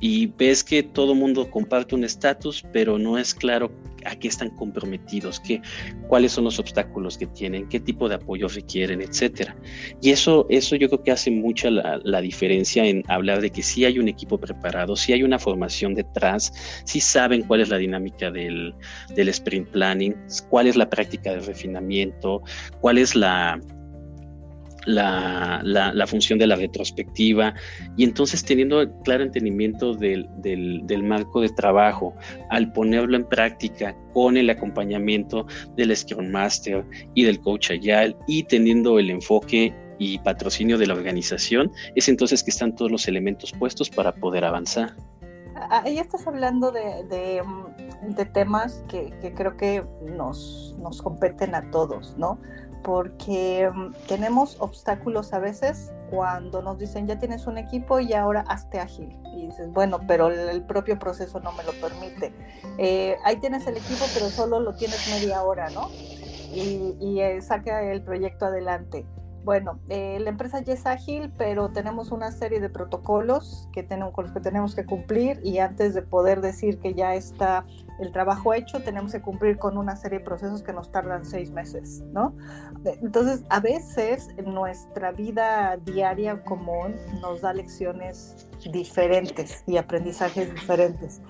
y 0.00 0.26
ves 0.26 0.62
que 0.62 0.82
todo 0.82 1.14
mundo 1.14 1.50
comparte 1.50 1.94
un 1.94 2.04
estatus, 2.04 2.64
pero 2.72 2.98
no 2.98 3.18
es 3.18 3.34
claro 3.34 3.72
a 4.08 4.16
qué 4.16 4.28
están 4.28 4.50
comprometidos, 4.50 5.40
qué, 5.40 5.60
cuáles 6.08 6.32
son 6.32 6.44
los 6.44 6.58
obstáculos 6.58 7.18
que 7.18 7.26
tienen, 7.26 7.68
qué 7.68 7.80
tipo 7.80 8.08
de 8.08 8.16
apoyo 8.16 8.48
requieren, 8.48 9.00
etcétera. 9.00 9.56
Y 10.00 10.10
eso, 10.10 10.46
eso 10.48 10.76
yo 10.76 10.88
creo 10.88 11.02
que 11.02 11.12
hace 11.12 11.30
mucha 11.30 11.70
la, 11.70 12.20
diferencia 12.20 12.84
en 12.84 13.04
hablar 13.08 13.40
de 13.40 13.50
que 13.50 13.62
sí 13.62 13.84
hay 13.84 13.98
un 13.98 14.08
equipo 14.08 14.38
preparado, 14.38 14.96
sí 14.96 15.12
hay 15.12 15.22
una 15.22 15.38
formación 15.38 15.94
detrás, 15.94 16.52
sí 16.84 17.00
saben 17.00 17.42
cuál 17.42 17.60
es 17.60 17.68
la 17.68 17.76
dinámica 17.76 18.30
del, 18.30 18.74
del 19.14 19.28
sprint 19.28 19.68
planning, 19.68 20.16
cuál 20.50 20.66
es 20.66 20.76
la 20.76 20.90
práctica 20.90 21.30
de 21.30 21.40
refinamiento, 21.40 22.42
cuál 22.80 22.98
es 22.98 23.14
la, 23.14 23.60
la, 24.88 26.06
función 26.06 26.38
de 26.38 26.46
la 26.46 26.56
retrospectiva 26.56 27.54
y 27.96 28.04
entonces 28.04 28.44
teniendo 28.44 28.90
claro 29.02 29.24
entendimiento 29.24 29.94
del, 29.94 30.28
marco 31.02 31.40
de 31.40 31.48
trabajo, 31.50 32.14
al 32.50 32.72
ponerlo 32.72 33.16
en 33.16 33.24
práctica 33.24 33.96
con 34.12 34.36
el 34.36 34.50
acompañamiento 34.50 35.46
del 35.76 35.94
Scrum 35.96 36.28
Master 36.30 36.84
y 37.14 37.24
del 37.24 37.40
Coach 37.40 37.70
Agile 37.70 38.16
y 38.26 38.42
teniendo 38.44 38.98
el 38.98 39.10
enfoque 39.10 39.74
y 39.98 40.18
patrocinio 40.20 40.78
de 40.78 40.86
la 40.86 40.94
organización, 40.94 41.70
es 41.94 42.08
entonces 42.08 42.42
que 42.42 42.50
están 42.50 42.74
todos 42.74 42.90
los 42.90 43.08
elementos 43.08 43.52
puestos 43.52 43.90
para 43.90 44.14
poder 44.14 44.44
avanzar. 44.44 44.94
Ahí 45.70 45.98
estás 45.98 46.24
hablando 46.26 46.70
de, 46.70 47.42
temas 48.32 48.84
que, 48.88 49.12
creo 49.34 49.56
que 49.56 49.84
nos, 50.14 50.76
nos 50.78 51.02
competen 51.02 51.54
a 51.56 51.68
todos, 51.70 52.16
¿no? 52.16 52.38
Porque 52.82 53.70
mm, 53.72 53.92
tenemos 54.06 54.56
obstáculos 54.60 55.32
a 55.32 55.38
veces 55.38 55.92
cuando 56.10 56.62
nos 56.62 56.78
dicen 56.78 57.06
ya 57.06 57.18
tienes 57.18 57.46
un 57.46 57.58
equipo 57.58 58.00
y 58.00 58.12
ahora 58.14 58.44
hazte 58.48 58.78
ágil. 58.78 59.16
Y 59.34 59.46
dices, 59.46 59.70
bueno, 59.72 60.00
pero 60.06 60.28
el 60.28 60.62
propio 60.62 60.98
proceso 60.98 61.40
no 61.40 61.52
me 61.52 61.64
lo 61.64 61.72
permite. 61.72 62.32
Eh, 62.78 63.16
ahí 63.24 63.36
tienes 63.36 63.66
el 63.66 63.76
equipo, 63.76 64.04
pero 64.14 64.28
solo 64.30 64.60
lo 64.60 64.74
tienes 64.74 65.08
media 65.10 65.42
hora, 65.42 65.68
¿no? 65.70 65.90
Y, 66.50 67.20
eh, 67.20 67.40
saca 67.42 67.82
el 67.82 68.02
proyecto 68.02 68.46
adelante. 68.46 69.04
Bueno, 69.44 69.78
eh, 69.88 70.18
la 70.20 70.30
empresa 70.30 70.60
ya 70.60 70.74
es 70.74 70.84
ágil, 70.86 71.32
pero 71.38 71.70
tenemos 71.70 72.10
una 72.10 72.32
serie 72.32 72.60
de 72.60 72.68
protocolos 72.68 73.68
que 73.72 73.82
tenemos, 73.82 74.12
con 74.12 74.24
los 74.24 74.34
que 74.34 74.40
tenemos 74.40 74.74
que 74.74 74.84
cumplir 74.84 75.40
y 75.42 75.58
antes 75.58 75.94
de 75.94 76.02
poder 76.02 76.40
decir 76.40 76.78
que 76.80 76.94
ya 76.94 77.14
está 77.14 77.64
el 77.98 78.12
trabajo 78.12 78.52
hecho, 78.54 78.80
tenemos 78.82 79.12
que 79.12 79.20
cumplir 79.20 79.58
con 79.58 79.78
una 79.78 79.96
serie 79.96 80.18
de 80.18 80.24
procesos 80.24 80.62
que 80.62 80.72
nos 80.72 80.92
tardan 80.92 81.24
seis 81.24 81.50
meses, 81.50 82.04
¿no? 82.12 82.36
Entonces, 82.84 83.42
a 83.48 83.60
veces 83.60 84.28
nuestra 84.44 85.12
vida 85.12 85.76
diaria 85.78 86.42
común 86.44 86.94
nos 87.20 87.40
da 87.40 87.52
lecciones 87.52 88.48
diferentes 88.70 89.64
y 89.66 89.78
aprendizajes 89.78 90.52
diferentes. 90.54 91.22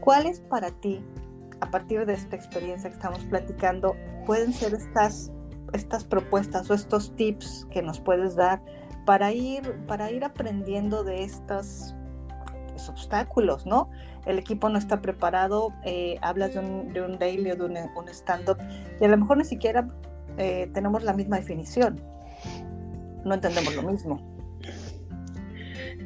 ¿Cuáles 0.00 0.40
para 0.40 0.70
ti, 0.70 1.04
a 1.60 1.70
partir 1.70 2.06
de 2.06 2.14
esta 2.14 2.36
experiencia 2.36 2.90
que 2.90 2.96
estamos 2.96 3.24
platicando, 3.24 3.94
pueden 4.24 4.52
ser 4.52 4.74
estas 4.74 5.30
estas 5.72 6.04
propuestas 6.04 6.70
o 6.70 6.74
estos 6.74 7.14
tips 7.16 7.66
que 7.70 7.82
nos 7.82 8.00
puedes 8.00 8.36
dar 8.36 8.62
para 9.04 9.32
ir, 9.32 9.62
para 9.86 10.10
ir 10.10 10.24
aprendiendo 10.24 11.04
de 11.04 11.22
estos 11.24 11.94
obstáculos, 12.88 13.66
¿no? 13.66 13.88
El 14.26 14.38
equipo 14.38 14.68
no 14.68 14.78
está 14.78 15.00
preparado, 15.00 15.72
eh, 15.84 16.18
hablas 16.20 16.54
de 16.54 16.60
un, 16.60 16.92
de 16.92 17.02
un, 17.02 17.18
daily 17.18 17.52
o 17.52 17.56
de 17.56 17.64
un, 17.64 18.08
stand-up 18.08 18.58
y 19.00 19.04
a 19.04 19.08
lo 19.08 19.16
mejor 19.16 19.38
ni 19.38 19.44
siquiera 19.44 19.88
eh, 20.36 20.68
tenemos 20.74 21.02
la 21.02 21.12
misma 21.12 21.36
definición, 21.36 22.00
no 23.24 23.34
entendemos 23.34 23.74
lo 23.74 23.82
mismo. 23.82 24.20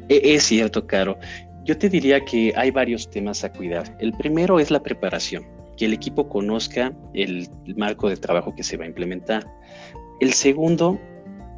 E, 0.09 0.35
es 0.35 0.45
cierto, 0.45 0.87
Caro. 0.87 1.19
Yo 1.65 1.77
te 1.77 1.89
diría 1.89 2.25
que 2.25 2.53
hay 2.57 2.71
varios 2.71 3.09
temas 3.11 3.45
a 3.45 3.53
cuidar. 3.53 3.97
El 4.01 4.13
primero 4.13 4.59
es 4.59 4.71
la 4.71 4.83
preparación 4.83 5.60
que 5.81 5.87
el 5.87 5.95
equipo 5.95 6.29
conozca 6.29 6.93
el, 7.15 7.49
marco 7.75 8.11
de 8.11 8.19
trabajo 8.19 8.55
que 8.55 8.63
se 8.63 8.77
va 8.77 8.85
a 8.85 8.89
implementar. 8.89 9.51
El 10.21 10.35
segundo, 10.35 11.01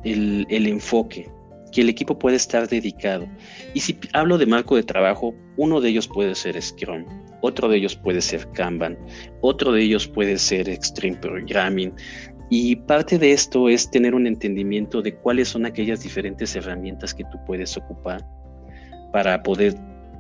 el, 0.05 0.47
enfoque, 0.49 1.29
que 1.73 1.81
el 1.81 1.89
equipo 1.89 2.17
puede 2.17 2.37
estar 2.37 2.69
dedicado. 2.69 3.27
Y 3.75 3.81
si 3.81 3.99
hablo 4.13 4.39
de 4.39 4.47
marco 4.47 4.77
de 4.77 4.85
trabajo, 4.85 5.35
uno 5.57 5.81
de 5.81 5.89
ellos 5.89 6.07
puede 6.07 6.37
ser 6.37 6.63
Scrum, 6.63 7.05
otro 7.41 7.69
de 7.69 7.79
ellos 7.79 7.97
puede 7.97 8.21
ser 8.21 8.49
Kanban, 8.53 8.97
otro 9.41 9.73
de 9.73 9.83
ellos 9.83 10.07
puede 10.07 10.39
ser 10.39 10.69
Extreme 10.69 11.17
Programming. 11.17 11.93
Y 12.49 12.77
parte 12.77 13.19
de 13.19 13.33
esto 13.33 13.69
es 13.69 13.91
tener 13.91 14.15
un 14.15 14.29
entendimiento 14.29 15.03
de 15.03 15.17
cuáles 15.17 15.49
son 15.49 15.67
aquellas 15.67 16.01
diferentes 16.01 16.55
herramientas 16.55 17.13
que 17.13 17.25
tú 17.25 17.39
puedes 17.45 17.77
ocupar 17.77 18.25
para 19.13 19.43
poder 19.43 19.75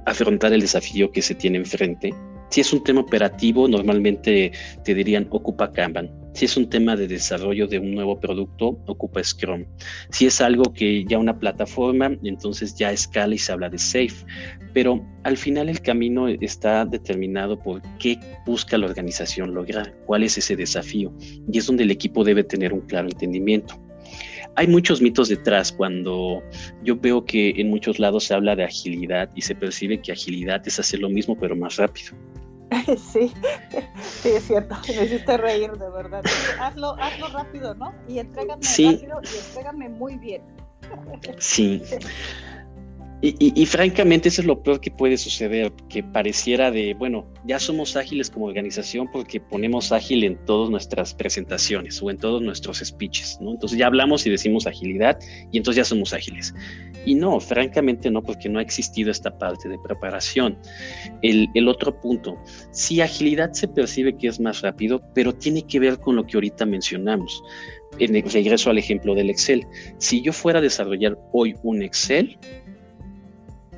afrontar 0.06 0.52
el 0.52 0.62
desafío 0.62 1.12
que 1.12 1.22
se 1.22 1.36
tiene 1.36 1.58
enfrente 1.58 2.12
si 2.52 2.60
es 2.60 2.70
un 2.74 2.84
tema 2.84 3.00
operativo, 3.00 3.66
normalmente 3.66 4.52
te 4.84 4.94
dirían 4.94 5.26
ocupa 5.30 5.72
Kanban. 5.72 6.10
Si 6.34 6.44
es 6.44 6.54
un 6.58 6.68
tema 6.68 6.96
de 6.96 7.08
desarrollo 7.08 7.66
de 7.66 7.78
un 7.78 7.94
nuevo 7.94 8.20
producto, 8.20 8.78
ocupa 8.86 9.24
Scrum. 9.24 9.64
Si 10.10 10.26
es 10.26 10.38
algo 10.42 10.64
que 10.74 11.02
ya 11.06 11.18
una 11.18 11.38
plataforma, 11.38 12.14
entonces 12.22 12.74
ya 12.74 12.92
escala 12.92 13.34
y 13.34 13.38
se 13.38 13.52
habla 13.52 13.70
de 13.70 13.78
Safe. 13.78 14.26
Pero 14.74 15.02
al 15.24 15.38
final 15.38 15.70
el 15.70 15.80
camino 15.80 16.28
está 16.28 16.84
determinado 16.84 17.58
por 17.58 17.80
qué 17.98 18.20
busca 18.44 18.76
la 18.76 18.86
organización 18.86 19.54
lograr, 19.54 19.94
cuál 20.04 20.22
es 20.22 20.36
ese 20.36 20.54
desafío. 20.54 21.10
Y 21.50 21.56
es 21.56 21.66
donde 21.66 21.84
el 21.84 21.90
equipo 21.90 22.22
debe 22.22 22.44
tener 22.44 22.74
un 22.74 22.82
claro 22.82 23.08
entendimiento. 23.08 23.80
Hay 24.56 24.66
muchos 24.66 25.00
mitos 25.00 25.30
detrás 25.30 25.72
cuando 25.72 26.42
yo 26.84 26.96
veo 26.96 27.24
que 27.24 27.54
en 27.56 27.70
muchos 27.70 27.98
lados 27.98 28.24
se 28.24 28.34
habla 28.34 28.54
de 28.56 28.64
agilidad 28.64 29.30
y 29.34 29.40
se 29.40 29.54
percibe 29.54 30.02
que 30.02 30.12
agilidad 30.12 30.60
es 30.68 30.78
hacer 30.78 31.00
lo 31.00 31.08
mismo 31.08 31.38
pero 31.38 31.56
más 31.56 31.76
rápido 31.76 32.12
Sí, 32.96 33.32
sí, 34.02 34.28
es 34.30 34.46
cierto. 34.46 34.76
Me 34.88 35.04
hiciste 35.04 35.36
reír, 35.36 35.72
de 35.72 35.90
verdad. 35.90 36.22
hazlo, 36.60 36.96
hazlo 36.98 37.28
rápido, 37.28 37.74
¿no? 37.74 37.92
Y 38.08 38.18
entrégame 38.18 38.62
rápido 38.62 39.20
y 39.22 39.38
entrégame 39.38 39.88
muy 39.88 40.16
bien. 40.16 40.42
Sí. 41.38 41.82
Y, 43.24 43.66
francamente 43.66 44.30
eso 44.30 44.40
es 44.40 44.48
lo 44.48 44.60
peor 44.64 44.80
que 44.80 44.90
puede 44.90 45.16
suceder, 45.16 45.72
que 45.88 46.02
pareciera 46.02 46.72
de, 46.72 46.92
bueno, 46.94 47.24
ya 47.46 47.60
somos 47.60 47.94
ágiles 47.96 48.28
como 48.28 48.46
organización 48.46 49.08
porque 49.12 49.38
ponemos 49.38 49.92
ágil 49.92 50.24
en 50.24 50.44
todas 50.44 50.70
nuestras 50.70 51.14
presentaciones 51.14 52.02
o 52.02 52.10
en 52.10 52.18
todos 52.18 52.42
nuestros 52.42 52.78
speeches, 52.78 53.38
¿no? 53.40 53.52
Entonces 53.52 53.78
ya 53.78 53.86
hablamos 53.86 54.26
y 54.26 54.30
decimos 54.30 54.66
agilidad 54.66 55.20
y 55.52 55.58
entonces 55.58 55.76
ya 55.76 55.84
somos 55.84 56.12
ágiles. 56.12 56.52
Y 57.06 57.14
no, 57.14 57.38
francamente 57.38 58.10
no, 58.10 58.24
porque 58.24 58.48
no 58.48 58.58
ha 58.58 58.62
existido 58.62 59.12
esta 59.12 59.38
parte 59.38 59.68
de 59.68 59.78
preparación. 59.78 60.58
El, 61.22 61.48
el 61.54 61.68
otro 61.68 62.00
punto, 62.00 62.36
sí, 62.72 63.00
agilidad 63.00 63.52
se 63.52 63.68
percibe 63.68 64.16
que 64.16 64.26
es 64.26 64.40
más 64.40 64.62
rápido, 64.62 65.00
pero 65.14 65.32
tiene 65.32 65.62
que 65.62 65.78
ver 65.78 66.00
con 66.00 66.16
lo 66.16 66.26
que 66.26 66.38
ahorita 66.38 66.66
mencionamos. 66.66 67.40
En 67.98 68.16
el 68.16 68.22
regreso 68.22 68.70
al 68.70 68.78
ejemplo 68.78 69.14
del 69.14 69.30
Excel. 69.30 69.66
Si 69.98 70.22
yo 70.22 70.32
fuera 70.32 70.58
a 70.58 70.62
desarrollar 70.62 71.16
hoy 71.32 71.54
un 71.62 71.82
Excel, 71.82 72.38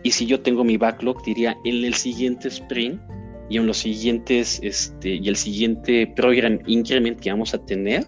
y 0.04 0.10
si 0.10 0.26
yo 0.26 0.40
tengo 0.40 0.62
mi 0.62 0.76
backlog, 0.76 1.24
diría 1.24 1.56
en 1.64 1.82
el 1.82 1.94
siguiente 1.94 2.48
sprint 2.48 3.00
y 3.48 3.56
en 3.56 3.66
los 3.66 3.78
siguientes, 3.78 4.60
este, 4.62 5.16
y 5.16 5.28
el 5.28 5.36
siguiente 5.36 6.06
program 6.14 6.60
increment 6.66 7.18
que 7.18 7.30
vamos 7.30 7.54
a 7.54 7.58
tener, 7.64 8.04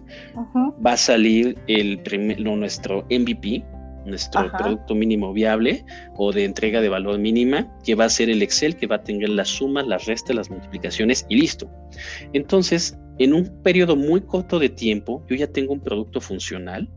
va 0.85 0.93
a 0.93 0.97
salir 0.97 1.57
el 1.67 1.99
nuestro 2.37 3.03
MVP, 3.09 3.65
nuestro 4.05 4.51
producto 4.57 4.93
mínimo 4.93 5.33
viable 5.33 5.83
o 6.15 6.31
de 6.31 6.45
entrega 6.45 6.81
de 6.81 6.89
valor 6.89 7.17
mínima, 7.17 7.67
que 7.83 7.95
va 7.95 8.05
a 8.05 8.09
ser 8.09 8.29
el 8.29 8.43
Excel, 8.43 8.75
que 8.75 8.85
va 8.85 8.97
a 8.97 9.03
tener 9.03 9.29
las 9.29 9.49
sumas, 9.49 9.87
las 9.87 10.05
restas, 10.05 10.35
las 10.35 10.51
multiplicaciones 10.51 11.25
y 11.29 11.37
listo. 11.37 11.69
Entonces, 12.33 12.97
en 13.17 13.33
un 13.33 13.61
periodo 13.63 13.95
muy 13.95 14.21
corto 14.21 14.59
de 14.59 14.69
tiempo, 14.69 15.25
yo 15.27 15.35
ya 15.35 15.47
tengo 15.47 15.73
un 15.73 15.79
producto 15.79 16.21
funcional 16.21 16.87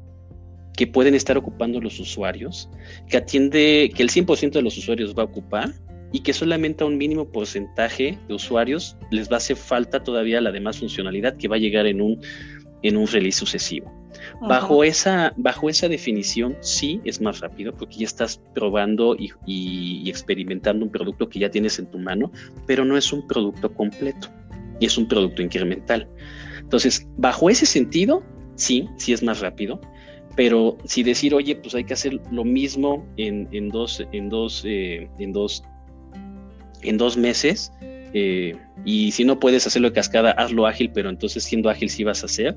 que 0.81 0.87
pueden 0.87 1.15
estar 1.15 1.37
ocupando 1.37 1.79
los 1.79 2.01
usuarios, 2.01 2.71
que 3.07 3.19
atiende, 3.19 3.93
que 3.95 4.03
el 4.03 4.09
100% 4.09 4.53
de 4.53 4.63
los 4.63 4.79
usuarios 4.79 5.15
va 5.15 5.25
a 5.25 5.27
ocupar 5.27 5.75
y 6.11 6.21
que 6.21 6.33
solamente 6.33 6.83
a 6.83 6.87
un 6.87 6.97
mínimo 6.97 7.29
porcentaje 7.29 8.19
de 8.27 8.33
usuarios 8.35 8.97
les 9.11 9.29
va 9.29 9.35
a 9.35 9.37
hacer 9.37 9.59
falta 9.59 10.03
todavía 10.03 10.41
la 10.41 10.51
demás 10.51 10.79
funcionalidad 10.79 11.37
que 11.37 11.49
va 11.49 11.57
a 11.57 11.59
llegar 11.59 11.85
en 11.85 12.01
un, 12.01 12.23
en 12.81 12.97
un 12.97 13.07
release 13.07 13.39
sucesivo. 13.39 13.93
Bajo, 14.41 14.83
esa, 14.83 15.35
bajo 15.37 15.69
esa 15.69 15.87
definición, 15.87 16.57
sí 16.61 17.03
es 17.05 17.21
más 17.21 17.41
rápido 17.41 17.75
porque 17.75 17.99
ya 17.99 18.07
estás 18.07 18.41
probando 18.55 19.15
y, 19.17 19.33
y, 19.45 20.09
experimentando 20.09 20.87
un 20.87 20.91
producto 20.91 21.29
que 21.29 21.41
ya 21.41 21.51
tienes 21.51 21.79
en 21.79 21.91
tu 21.91 21.99
mano, 21.99 22.33
pero 22.67 22.87
no 22.87 22.97
es 22.97 23.13
un 23.13 23.27
producto 23.27 23.71
completo 23.75 24.29
y 24.81 24.87
es 24.87 24.97
un 24.97 25.07
producto 25.07 25.43
incremental. 25.43 26.09
Entonces, 26.59 27.07
bajo 27.19 27.51
ese 27.51 27.67
sentido, 27.67 28.23
sí, 28.55 28.89
sí 28.97 29.13
es 29.13 29.23
más 29.23 29.41
rápido, 29.41 29.79
pero 30.41 30.79
si 30.87 31.03
decir, 31.03 31.35
oye, 31.35 31.55
pues 31.55 31.75
hay 31.75 31.85
que 31.85 31.93
hacer 31.93 32.19
lo 32.31 32.47
mismo 32.47 33.07
en, 33.19 33.69
dos, 33.69 34.03
en 34.11 34.31
dos, 34.31 34.65
eh, 34.67 35.07
en 35.19 35.35
dos, 35.35 35.63
en 36.81 36.97
dos 36.97 37.15
meses, 37.19 37.71
eh, 38.15 38.57
y 38.87 39.11
si 39.11 39.23
no 39.27 39.39
puedes 39.39 39.67
hacerlo 39.67 39.91
de 39.91 39.95
cascada, 39.97 40.31
hazlo 40.31 40.67
ágil, 40.67 40.91
pero 40.95 41.11
entonces 41.11 41.45
siendo 41.45 41.69
ágil 41.69 41.91
sí 41.91 42.05
vas 42.05 42.23
a 42.23 42.25
hacer, 42.25 42.57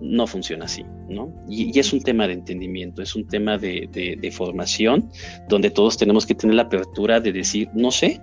no 0.00 0.28
funciona 0.28 0.66
así, 0.66 0.84
¿no? 1.08 1.34
Y, 1.48 1.76
es 1.76 1.92
un 1.92 2.02
tema 2.02 2.28
de 2.28 2.34
entendimiento, 2.34 3.02
es 3.02 3.16
un 3.16 3.26
tema 3.26 3.58
de, 3.58 3.88
de, 3.90 4.30
formación, 4.30 5.10
donde 5.48 5.70
todos 5.70 5.98
tenemos 5.98 6.24
que 6.24 6.36
tener 6.36 6.54
la 6.54 6.62
apertura 6.62 7.18
de 7.18 7.32
decir, 7.32 7.68
no 7.74 7.90
sé, 7.90 8.20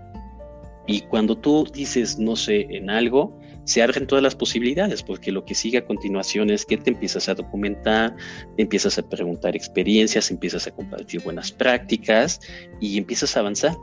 y 0.88 1.01
cuando 1.01 1.38
tú 1.38 1.67
dices 1.73 2.17
no 2.17 2.38
sé 2.38 2.65
en 2.69 2.89
algo, 2.89 3.38
se 3.65 3.82
abren 3.82 4.08
todas 4.08 4.23
las 4.23 4.36
posibilidades, 4.36 5.04
porque 5.04 5.32
lo 5.32 5.43
que 5.43 5.56
sigue 5.56 5.80
a 5.80 5.86
continuación 5.86 6.49
es 6.49 6.65
que 6.65 6.78
te 6.78 6.91
empiezas 6.91 7.28
a 7.30 7.36
documentar, 7.36 8.15
empiezas 8.58 8.97
a 8.97 9.08
preguntar 9.08 9.56
experiencias, 9.56 10.32
empiezas 10.32 10.67
a 10.67 10.71
compartir 10.71 11.21
buenas 11.21 11.51
prácticas 11.51 12.39
y 12.80 12.97
empiezas 12.97 13.36
a 13.36 13.41
avanzar. 13.41 13.75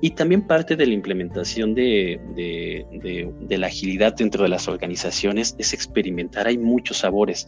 Y 0.00 0.10
también 0.10 0.46
parte 0.46 0.76
de 0.76 0.86
la 0.86 0.94
implementación 0.94 1.74
de, 1.74 2.20
de 2.34 3.58
la 3.58 3.66
agilidad 3.66 4.14
dentro 4.14 4.42
de 4.42 4.48
las 4.48 4.68
organizaciones 4.68 5.54
es 5.58 5.72
experimentar. 5.72 6.46
Hay 6.46 6.58
muchos 6.58 6.98
sabores 6.98 7.46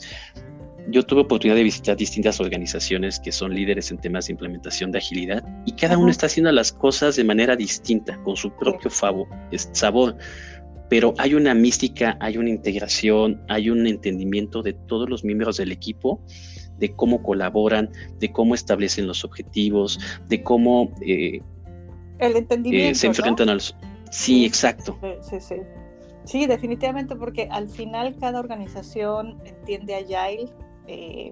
yo 0.88 1.02
tuve 1.02 1.22
oportunidad 1.22 1.56
de 1.56 1.62
visitar 1.62 1.96
distintas 1.96 2.40
organizaciones 2.40 3.18
que 3.18 3.32
son 3.32 3.54
líderes 3.54 3.90
en 3.90 3.98
temas 3.98 4.26
de 4.26 4.32
implementación 4.32 4.90
de 4.92 4.98
agilidad 4.98 5.42
y 5.64 5.72
cada 5.72 5.96
uno 5.96 6.10
está 6.10 6.26
haciendo 6.26 6.52
las 6.52 6.72
cosas 6.72 7.16
de 7.16 7.24
manera 7.24 7.56
distinta, 7.56 8.18
con 8.22 8.36
su 8.36 8.50
propio 8.54 8.90
favor, 8.90 9.26
sabor. 9.72 10.16
Pero 10.88 11.14
hay 11.18 11.34
una 11.34 11.54
mística, 11.54 12.16
hay 12.20 12.36
una 12.38 12.50
integración, 12.50 13.42
hay 13.48 13.70
un 13.70 13.86
entendimiento 13.86 14.62
de 14.62 14.74
todos 14.74 15.08
los 15.08 15.24
miembros 15.24 15.56
del 15.56 15.72
equipo, 15.72 16.20
de 16.78 16.94
cómo 16.94 17.22
colaboran, 17.22 17.90
de 18.18 18.32
cómo 18.32 18.54
establecen 18.54 19.06
los 19.06 19.24
objetivos, 19.24 19.98
de 20.28 20.42
cómo 20.42 20.92
eh, 21.00 21.40
El 22.18 22.36
entendimiento, 22.36 22.92
eh, 22.92 22.94
se 22.94 23.06
enfrentan 23.06 23.48
a 23.48 23.54
los... 23.54 23.76
Sí, 24.10 24.44
exacto. 24.44 24.98
Sí, 25.22 25.40
sí. 25.40 25.56
Sí, 26.24 26.46
definitivamente, 26.46 27.16
porque 27.16 27.48
al 27.50 27.68
final 27.68 28.16
cada 28.18 28.40
organización 28.40 29.40
entiende 29.44 29.94
Agile 29.94 30.50
eh, 30.86 31.30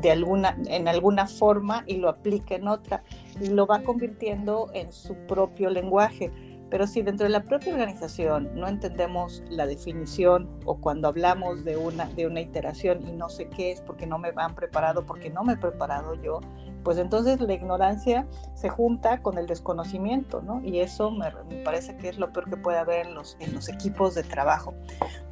de 0.00 0.10
alguna, 0.10 0.56
en 0.66 0.88
alguna 0.88 1.26
forma 1.26 1.84
y 1.86 1.96
lo 1.96 2.08
aplica 2.08 2.54
en 2.54 2.68
otra 2.68 3.02
y 3.40 3.48
lo 3.48 3.66
va 3.66 3.82
convirtiendo 3.82 4.70
en 4.74 4.92
su 4.92 5.14
propio 5.26 5.70
lenguaje. 5.70 6.30
Pero 6.70 6.86
si 6.86 7.02
dentro 7.02 7.24
de 7.24 7.30
la 7.30 7.44
propia 7.44 7.72
organización 7.72 8.50
no 8.54 8.66
entendemos 8.66 9.42
la 9.48 9.66
definición 9.66 10.48
o 10.64 10.78
cuando 10.80 11.08
hablamos 11.08 11.64
de 11.64 11.76
una, 11.76 12.06
de 12.06 12.26
una 12.26 12.40
iteración 12.40 13.06
y 13.06 13.12
no 13.12 13.28
sé 13.28 13.48
qué 13.48 13.72
es 13.72 13.80
porque 13.80 14.06
no 14.06 14.18
me 14.18 14.32
han 14.36 14.54
preparado, 14.54 15.06
porque 15.06 15.30
no 15.30 15.44
me 15.44 15.54
he 15.54 15.56
preparado 15.56 16.14
yo, 16.14 16.40
pues 16.86 16.98
entonces 16.98 17.40
la 17.40 17.52
ignorancia 17.52 18.28
se 18.54 18.68
junta 18.68 19.20
con 19.20 19.38
el 19.38 19.46
desconocimiento, 19.46 20.40
¿no? 20.40 20.60
Y 20.62 20.78
eso 20.78 21.10
me, 21.10 21.32
parece 21.64 21.96
que 21.96 22.08
es 22.08 22.16
lo 22.16 22.32
peor 22.32 22.48
que 22.48 22.56
puede 22.56 22.78
haber 22.78 23.06
en 23.06 23.14
los, 23.14 23.36
en 23.40 23.54
los 23.54 23.68
equipos 23.68 24.14
de 24.14 24.22
trabajo. 24.22 24.72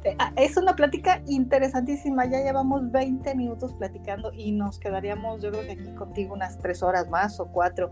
Eh, 0.03 0.15
ah, 0.19 0.33
es 0.35 0.57
una 0.57 0.75
plática 0.75 1.21
interesantísima, 1.27 2.25
ya 2.25 2.41
llevamos 2.41 2.91
20 2.91 3.35
minutos 3.35 3.73
platicando 3.73 4.33
y 4.33 4.51
nos 4.51 4.79
quedaríamos, 4.79 5.41
yo 5.41 5.51
creo 5.51 5.63
que 5.63 5.71
aquí 5.71 5.91
contigo 5.95 6.33
unas 6.33 6.59
tres 6.59 6.83
horas 6.83 7.09
más 7.09 7.39
o 7.39 7.47
cuatro 7.47 7.89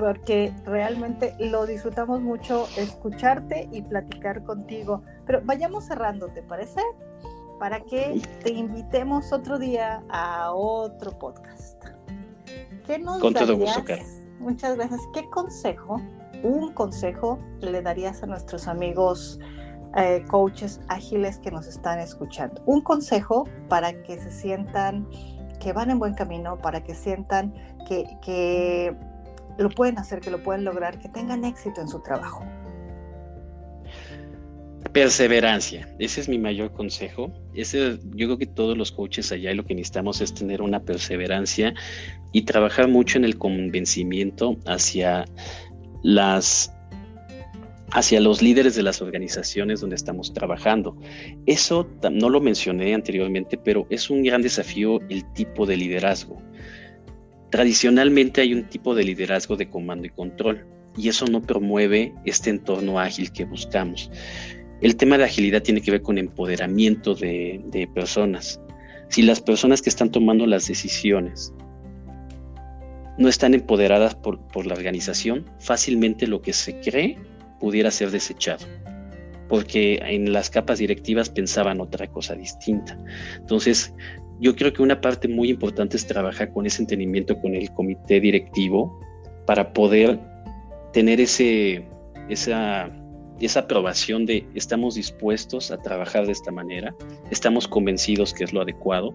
porque 0.00 0.52
realmente 0.64 1.36
lo 1.38 1.66
disfrutamos 1.66 2.22
mucho 2.22 2.66
escucharte 2.78 3.68
y 3.70 3.82
platicar 3.82 4.42
contigo. 4.42 5.02
Pero 5.26 5.42
vayamos 5.44 5.84
cerrando, 5.84 6.28
¿te 6.28 6.42
parece? 6.42 6.80
Para 7.58 7.80
que 7.80 8.20
te 8.42 8.50
invitemos 8.50 9.30
otro 9.30 9.58
día 9.58 10.02
a 10.08 10.52
otro 10.52 11.16
podcast. 11.18 11.84
¿Qué 12.86 12.98
nos 12.98 13.20
Con 13.20 13.34
todo 13.34 13.56
gusto, 13.56 13.84
Muchas 14.38 14.74
gracias. 14.76 15.02
¿Qué 15.12 15.28
consejo, 15.28 16.00
un 16.42 16.72
consejo 16.72 17.38
le 17.60 17.82
darías 17.82 18.22
a 18.22 18.26
nuestros 18.26 18.68
amigos 18.68 19.38
eh, 19.98 20.24
coaches 20.30 20.80
ágiles 20.88 21.38
que 21.40 21.50
nos 21.50 21.66
están 21.66 21.98
escuchando? 21.98 22.62
Un 22.64 22.80
consejo 22.80 23.44
para 23.68 24.02
que 24.02 24.18
se 24.18 24.30
sientan 24.30 25.06
que 25.58 25.74
van 25.74 25.90
en 25.90 25.98
buen 25.98 26.14
camino, 26.14 26.56
para 26.56 26.82
que 26.82 26.94
sientan 26.94 27.52
que, 27.86 28.06
que 28.22 28.96
lo 29.62 29.70
pueden 29.70 29.98
hacer, 29.98 30.20
que 30.20 30.30
lo 30.30 30.42
pueden 30.42 30.64
lograr, 30.64 30.98
que 30.98 31.08
tengan 31.08 31.44
éxito 31.44 31.80
en 31.80 31.88
su 31.88 32.00
trabajo. 32.00 32.44
Perseverancia, 34.92 35.88
ese 35.98 36.22
es 36.22 36.28
mi 36.28 36.38
mayor 36.38 36.72
consejo. 36.72 37.30
Ese, 37.54 37.98
yo 38.14 38.26
creo 38.26 38.38
que 38.38 38.46
todos 38.46 38.76
los 38.76 38.90
coaches 38.90 39.30
allá 39.30 39.54
lo 39.54 39.64
que 39.64 39.74
necesitamos 39.74 40.20
es 40.20 40.34
tener 40.34 40.62
una 40.62 40.80
perseverancia 40.80 41.74
y 42.32 42.42
trabajar 42.42 42.88
mucho 42.88 43.18
en 43.18 43.24
el 43.24 43.36
convencimiento 43.38 44.56
hacia 44.66 45.26
las 46.02 46.72
hacia 47.92 48.20
los 48.20 48.40
líderes 48.40 48.76
de 48.76 48.82
las 48.82 49.02
organizaciones 49.02 49.80
donde 49.80 49.96
estamos 49.96 50.32
trabajando. 50.32 50.96
Eso 51.46 51.88
no 52.10 52.28
lo 52.28 52.40
mencioné 52.40 52.94
anteriormente, 52.94 53.58
pero 53.58 53.86
es 53.90 54.10
un 54.10 54.22
gran 54.22 54.42
desafío 54.42 55.00
el 55.08 55.24
tipo 55.32 55.66
de 55.66 55.76
liderazgo. 55.76 56.40
Tradicionalmente 57.50 58.40
hay 58.40 58.54
un 58.54 58.64
tipo 58.64 58.94
de 58.94 59.04
liderazgo 59.04 59.56
de 59.56 59.68
comando 59.68 60.06
y 60.06 60.10
control 60.10 60.66
y 60.96 61.08
eso 61.08 61.26
no 61.26 61.42
promueve 61.42 62.14
este 62.24 62.50
entorno 62.50 62.98
ágil 62.98 63.32
que 63.32 63.44
buscamos. 63.44 64.10
El 64.80 64.96
tema 64.96 65.18
de 65.18 65.24
agilidad 65.24 65.62
tiene 65.62 65.80
que 65.80 65.90
ver 65.90 66.02
con 66.02 66.16
empoderamiento 66.16 67.14
de, 67.14 67.88
personas. 67.94 68.60
Si 69.08 69.22
las 69.22 69.40
personas 69.40 69.82
que 69.82 69.90
están 69.90 70.10
tomando 70.10 70.46
las 70.46 70.68
decisiones 70.68 71.52
no 73.18 73.28
están 73.28 73.54
empoderadas 73.54 74.14
por, 74.14 74.40
por, 74.48 74.66
la 74.66 74.74
organización, 74.74 75.44
fácilmente 75.58 76.26
lo 76.26 76.40
que 76.40 76.52
se 76.52 76.78
cree 76.80 77.18
pudiera 77.58 77.90
ser 77.90 78.10
desechado, 78.10 78.64
porque 79.48 80.00
en 80.02 80.32
las 80.32 80.48
capas 80.48 80.78
directivas 80.78 81.28
pensaban 81.28 81.80
otra 81.80 82.06
cosa 82.06 82.34
distinta. 82.34 82.96
Entonces, 83.36 83.92
yo 84.40 84.56
creo 84.56 84.72
que 84.72 84.82
una 84.82 85.00
parte 85.00 85.28
muy 85.28 85.50
importante 85.50 85.96
es 85.96 86.06
trabajar 86.06 86.52
con 86.52 86.66
ese 86.66 86.82
entendimiento 86.82 87.38
con 87.40 87.54
el 87.54 87.70
comité 87.72 88.20
directivo 88.20 88.98
para 89.46 89.72
poder 89.72 90.18
tener 90.92 91.20
ese, 91.20 91.84
esa 92.28 92.90
esa 93.40 93.60
aprobación 93.60 94.26
de 94.26 94.46
estamos 94.54 94.94
dispuestos 94.94 95.70
a 95.70 95.78
trabajar 95.78 96.26
de 96.26 96.32
esta 96.32 96.52
manera, 96.52 96.94
estamos 97.30 97.66
convencidos 97.66 98.34
que 98.34 98.44
es 98.44 98.52
lo 98.52 98.60
adecuado, 98.60 99.14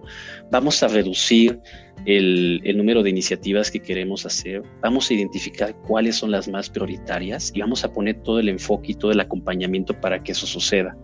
vamos 0.50 0.82
a 0.82 0.88
reducir 0.88 1.60
el, 2.04 2.60
el, 2.64 2.76
número 2.76 3.02
de 3.02 3.10
iniciativas 3.10 3.70
que 3.70 3.80
queremos 3.80 4.26
hacer, 4.26 4.62
vamos 4.82 5.10
a 5.10 5.14
identificar 5.14 5.74
cuáles 5.86 6.16
son 6.16 6.32
las 6.32 6.48
más 6.48 6.68
prioritarias 6.68 7.52
y 7.54 7.60
vamos 7.60 7.84
a 7.84 7.92
poner 7.92 8.20
todo 8.22 8.40
el 8.40 8.48
enfoque 8.48 8.92
y 8.92 8.94
todo 8.94 9.12
el 9.12 9.20
acompañamiento 9.20 9.98
para 10.00 10.22
que 10.22 10.32
eso 10.32 10.46
suceda. 10.46 10.96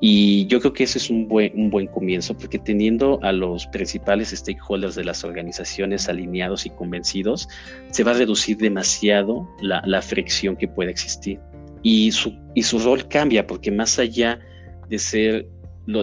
Y 0.00 0.46
yo 0.46 0.60
creo 0.60 0.72
que 0.72 0.84
ese 0.84 0.98
es 0.98 1.10
un 1.10 1.28
buen, 1.28 1.52
un 1.54 1.68
buen 1.68 1.86
comienzo, 1.86 2.34
porque 2.36 2.58
teniendo 2.58 3.18
a 3.22 3.32
los 3.32 3.66
principales 3.66 4.30
stakeholders 4.30 4.94
de 4.94 5.04
las 5.04 5.24
organizaciones 5.24 6.08
alineados 6.08 6.64
y 6.64 6.70
convencidos, 6.70 7.48
se 7.90 8.02
va 8.02 8.12
a 8.12 8.14
reducir 8.14 8.56
demasiado 8.56 9.46
la, 9.60 9.82
la 9.84 10.00
fricción 10.00 10.56
que 10.56 10.68
puede 10.68 10.90
existir. 10.90 11.38
Y 11.82 12.12
su, 12.12 12.34
y 12.54 12.62
su 12.62 12.78
rol 12.78 13.06
cambia, 13.08 13.46
porque 13.46 13.70
más 13.70 13.98
allá 13.98 14.40
de 14.88 14.98
ser 14.98 15.46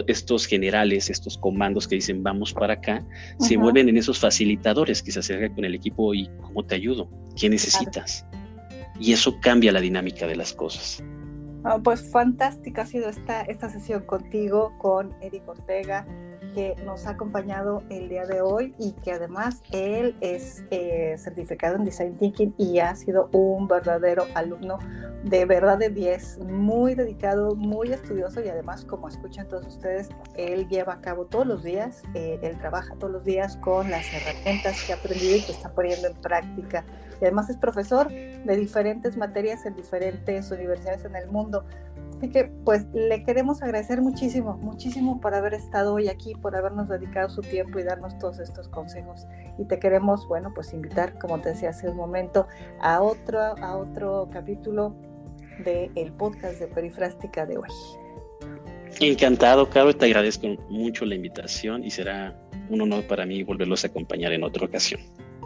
estos 0.06 0.46
generales, 0.46 1.10
estos 1.10 1.38
comandos 1.38 1.88
que 1.88 1.94
dicen 1.96 2.22
vamos 2.22 2.52
para 2.52 2.74
acá, 2.74 3.04
se 3.38 3.56
vuelven 3.56 3.88
en 3.88 3.96
esos 3.96 4.18
facilitadores 4.18 5.02
que 5.02 5.12
se 5.12 5.20
acercan 5.20 5.54
con 5.54 5.64
el 5.64 5.74
equipo 5.74 6.14
y 6.14 6.28
cómo 6.42 6.64
te 6.64 6.74
ayudo, 6.74 7.08
qué 7.36 7.48
necesitas. 7.48 8.26
Y 9.00 9.12
eso 9.12 9.38
cambia 9.40 9.72
la 9.72 9.80
dinámica 9.80 10.26
de 10.26 10.36
las 10.36 10.52
cosas. 10.52 11.02
Ah, 11.70 11.78
pues 11.84 12.00
fantástica 12.10 12.80
ha 12.80 12.86
sido 12.86 13.10
esta, 13.10 13.42
esta 13.42 13.68
sesión 13.68 14.06
contigo, 14.06 14.72
con 14.78 15.14
Eric 15.20 15.46
Ortega, 15.46 16.06
que 16.54 16.74
nos 16.84 17.06
ha 17.06 17.10
acompañado 17.10 17.82
el 17.90 18.08
día 18.08 18.26
de 18.26 18.40
hoy 18.40 18.74
y 18.78 18.92
que 18.92 19.12
además 19.12 19.62
él 19.70 20.16
es 20.20 20.64
eh, 20.70 21.14
certificado 21.18 21.76
en 21.76 21.84
Design 21.84 22.16
Thinking 22.16 22.54
y 22.58 22.78
ha 22.78 22.94
sido 22.94 23.28
un 23.32 23.68
verdadero 23.68 24.24
alumno 24.34 24.78
de 25.24 25.44
verdad 25.44 25.78
de 25.78 25.90
10, 25.90 26.38
muy 26.44 26.94
dedicado, 26.94 27.54
muy 27.56 27.92
estudioso 27.92 28.40
y 28.40 28.48
además, 28.48 28.84
como 28.84 29.08
escuchan 29.08 29.48
todos 29.48 29.66
ustedes, 29.66 30.08
él 30.36 30.68
lleva 30.68 30.94
a 30.94 31.00
cabo 31.00 31.26
todos 31.26 31.46
los 31.46 31.64
días, 31.64 32.02
eh, 32.14 32.38
él 32.42 32.56
trabaja 32.58 32.94
todos 32.94 33.12
los 33.12 33.24
días 33.24 33.56
con 33.56 33.90
las 33.90 34.06
herramientas 34.12 34.82
que 34.84 34.92
ha 34.92 34.96
aprendido 34.96 35.36
y 35.36 35.42
que 35.42 35.52
está 35.52 35.70
poniendo 35.70 36.08
en 36.08 36.14
práctica 36.14 36.84
y 37.20 37.24
además 37.24 37.50
es 37.50 37.56
profesor 37.56 38.08
de 38.08 38.56
diferentes 38.56 39.16
materias 39.16 39.66
en 39.66 39.74
diferentes 39.74 40.50
universidades 40.50 41.04
en 41.04 41.16
el 41.16 41.28
mundo. 41.28 41.64
Así 42.18 42.30
que 42.30 42.50
pues 42.64 42.86
le 42.92 43.22
queremos 43.22 43.62
agradecer 43.62 44.02
muchísimo, 44.02 44.56
muchísimo 44.56 45.20
por 45.20 45.34
haber 45.34 45.54
estado 45.54 45.94
hoy 45.94 46.08
aquí, 46.08 46.34
por 46.34 46.56
habernos 46.56 46.88
dedicado 46.88 47.28
su 47.28 47.42
tiempo 47.42 47.78
y 47.78 47.84
darnos 47.84 48.18
todos 48.18 48.40
estos 48.40 48.68
consejos. 48.68 49.26
Y 49.56 49.66
te 49.66 49.78
queremos, 49.78 50.26
bueno, 50.26 50.52
pues 50.52 50.72
invitar, 50.72 51.16
como 51.20 51.40
te 51.40 51.50
decía 51.50 51.70
hace 51.70 51.88
un 51.88 51.96
momento, 51.96 52.48
a 52.80 53.00
otro, 53.02 53.40
a 53.40 53.76
otro 53.76 54.28
capítulo 54.32 54.96
del 55.64 55.92
el 55.94 56.12
podcast 56.12 56.58
de 56.58 56.66
Perifrástica 56.66 57.46
de 57.46 57.58
hoy. 57.58 57.68
Encantado, 59.00 59.70
Caro, 59.70 59.94
te 59.94 60.06
agradezco 60.06 60.48
mucho 60.68 61.04
la 61.04 61.14
invitación 61.14 61.84
y 61.84 61.90
será 61.90 62.36
un 62.68 62.80
honor 62.80 63.06
para 63.06 63.26
mí 63.26 63.44
volverlos 63.44 63.84
a 63.84 63.86
acompañar 63.86 64.32
en 64.32 64.42
otra 64.42 64.66
ocasión. 64.66 65.00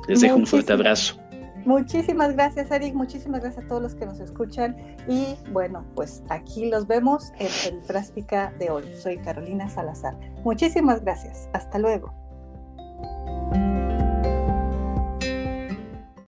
Les 0.09 0.23
dejo 0.23 0.37
un 0.37 0.47
fuerte 0.47 0.73
abrazo. 0.73 1.21
Muchísimas 1.65 2.33
gracias, 2.33 2.71
Eric. 2.71 2.95
Muchísimas 2.95 3.41
gracias 3.41 3.65
a 3.65 3.69
todos 3.69 3.83
los 3.83 3.95
que 3.95 4.07
nos 4.07 4.21
escuchan. 4.21 4.77
Y 5.09 5.37
bueno, 5.53 5.85
pues 5.95 6.23
aquí 6.29 6.69
los 6.71 6.87
vemos 6.87 7.33
en 7.39 7.49
Perifrástica 7.65 8.53
de 8.59 8.71
hoy. 8.71 8.85
Soy 8.97 9.19
Carolina 9.19 9.69
Salazar. 9.69 10.19
Muchísimas 10.45 11.03
gracias. 11.03 11.49
Hasta 11.53 11.79
luego. 11.79 12.13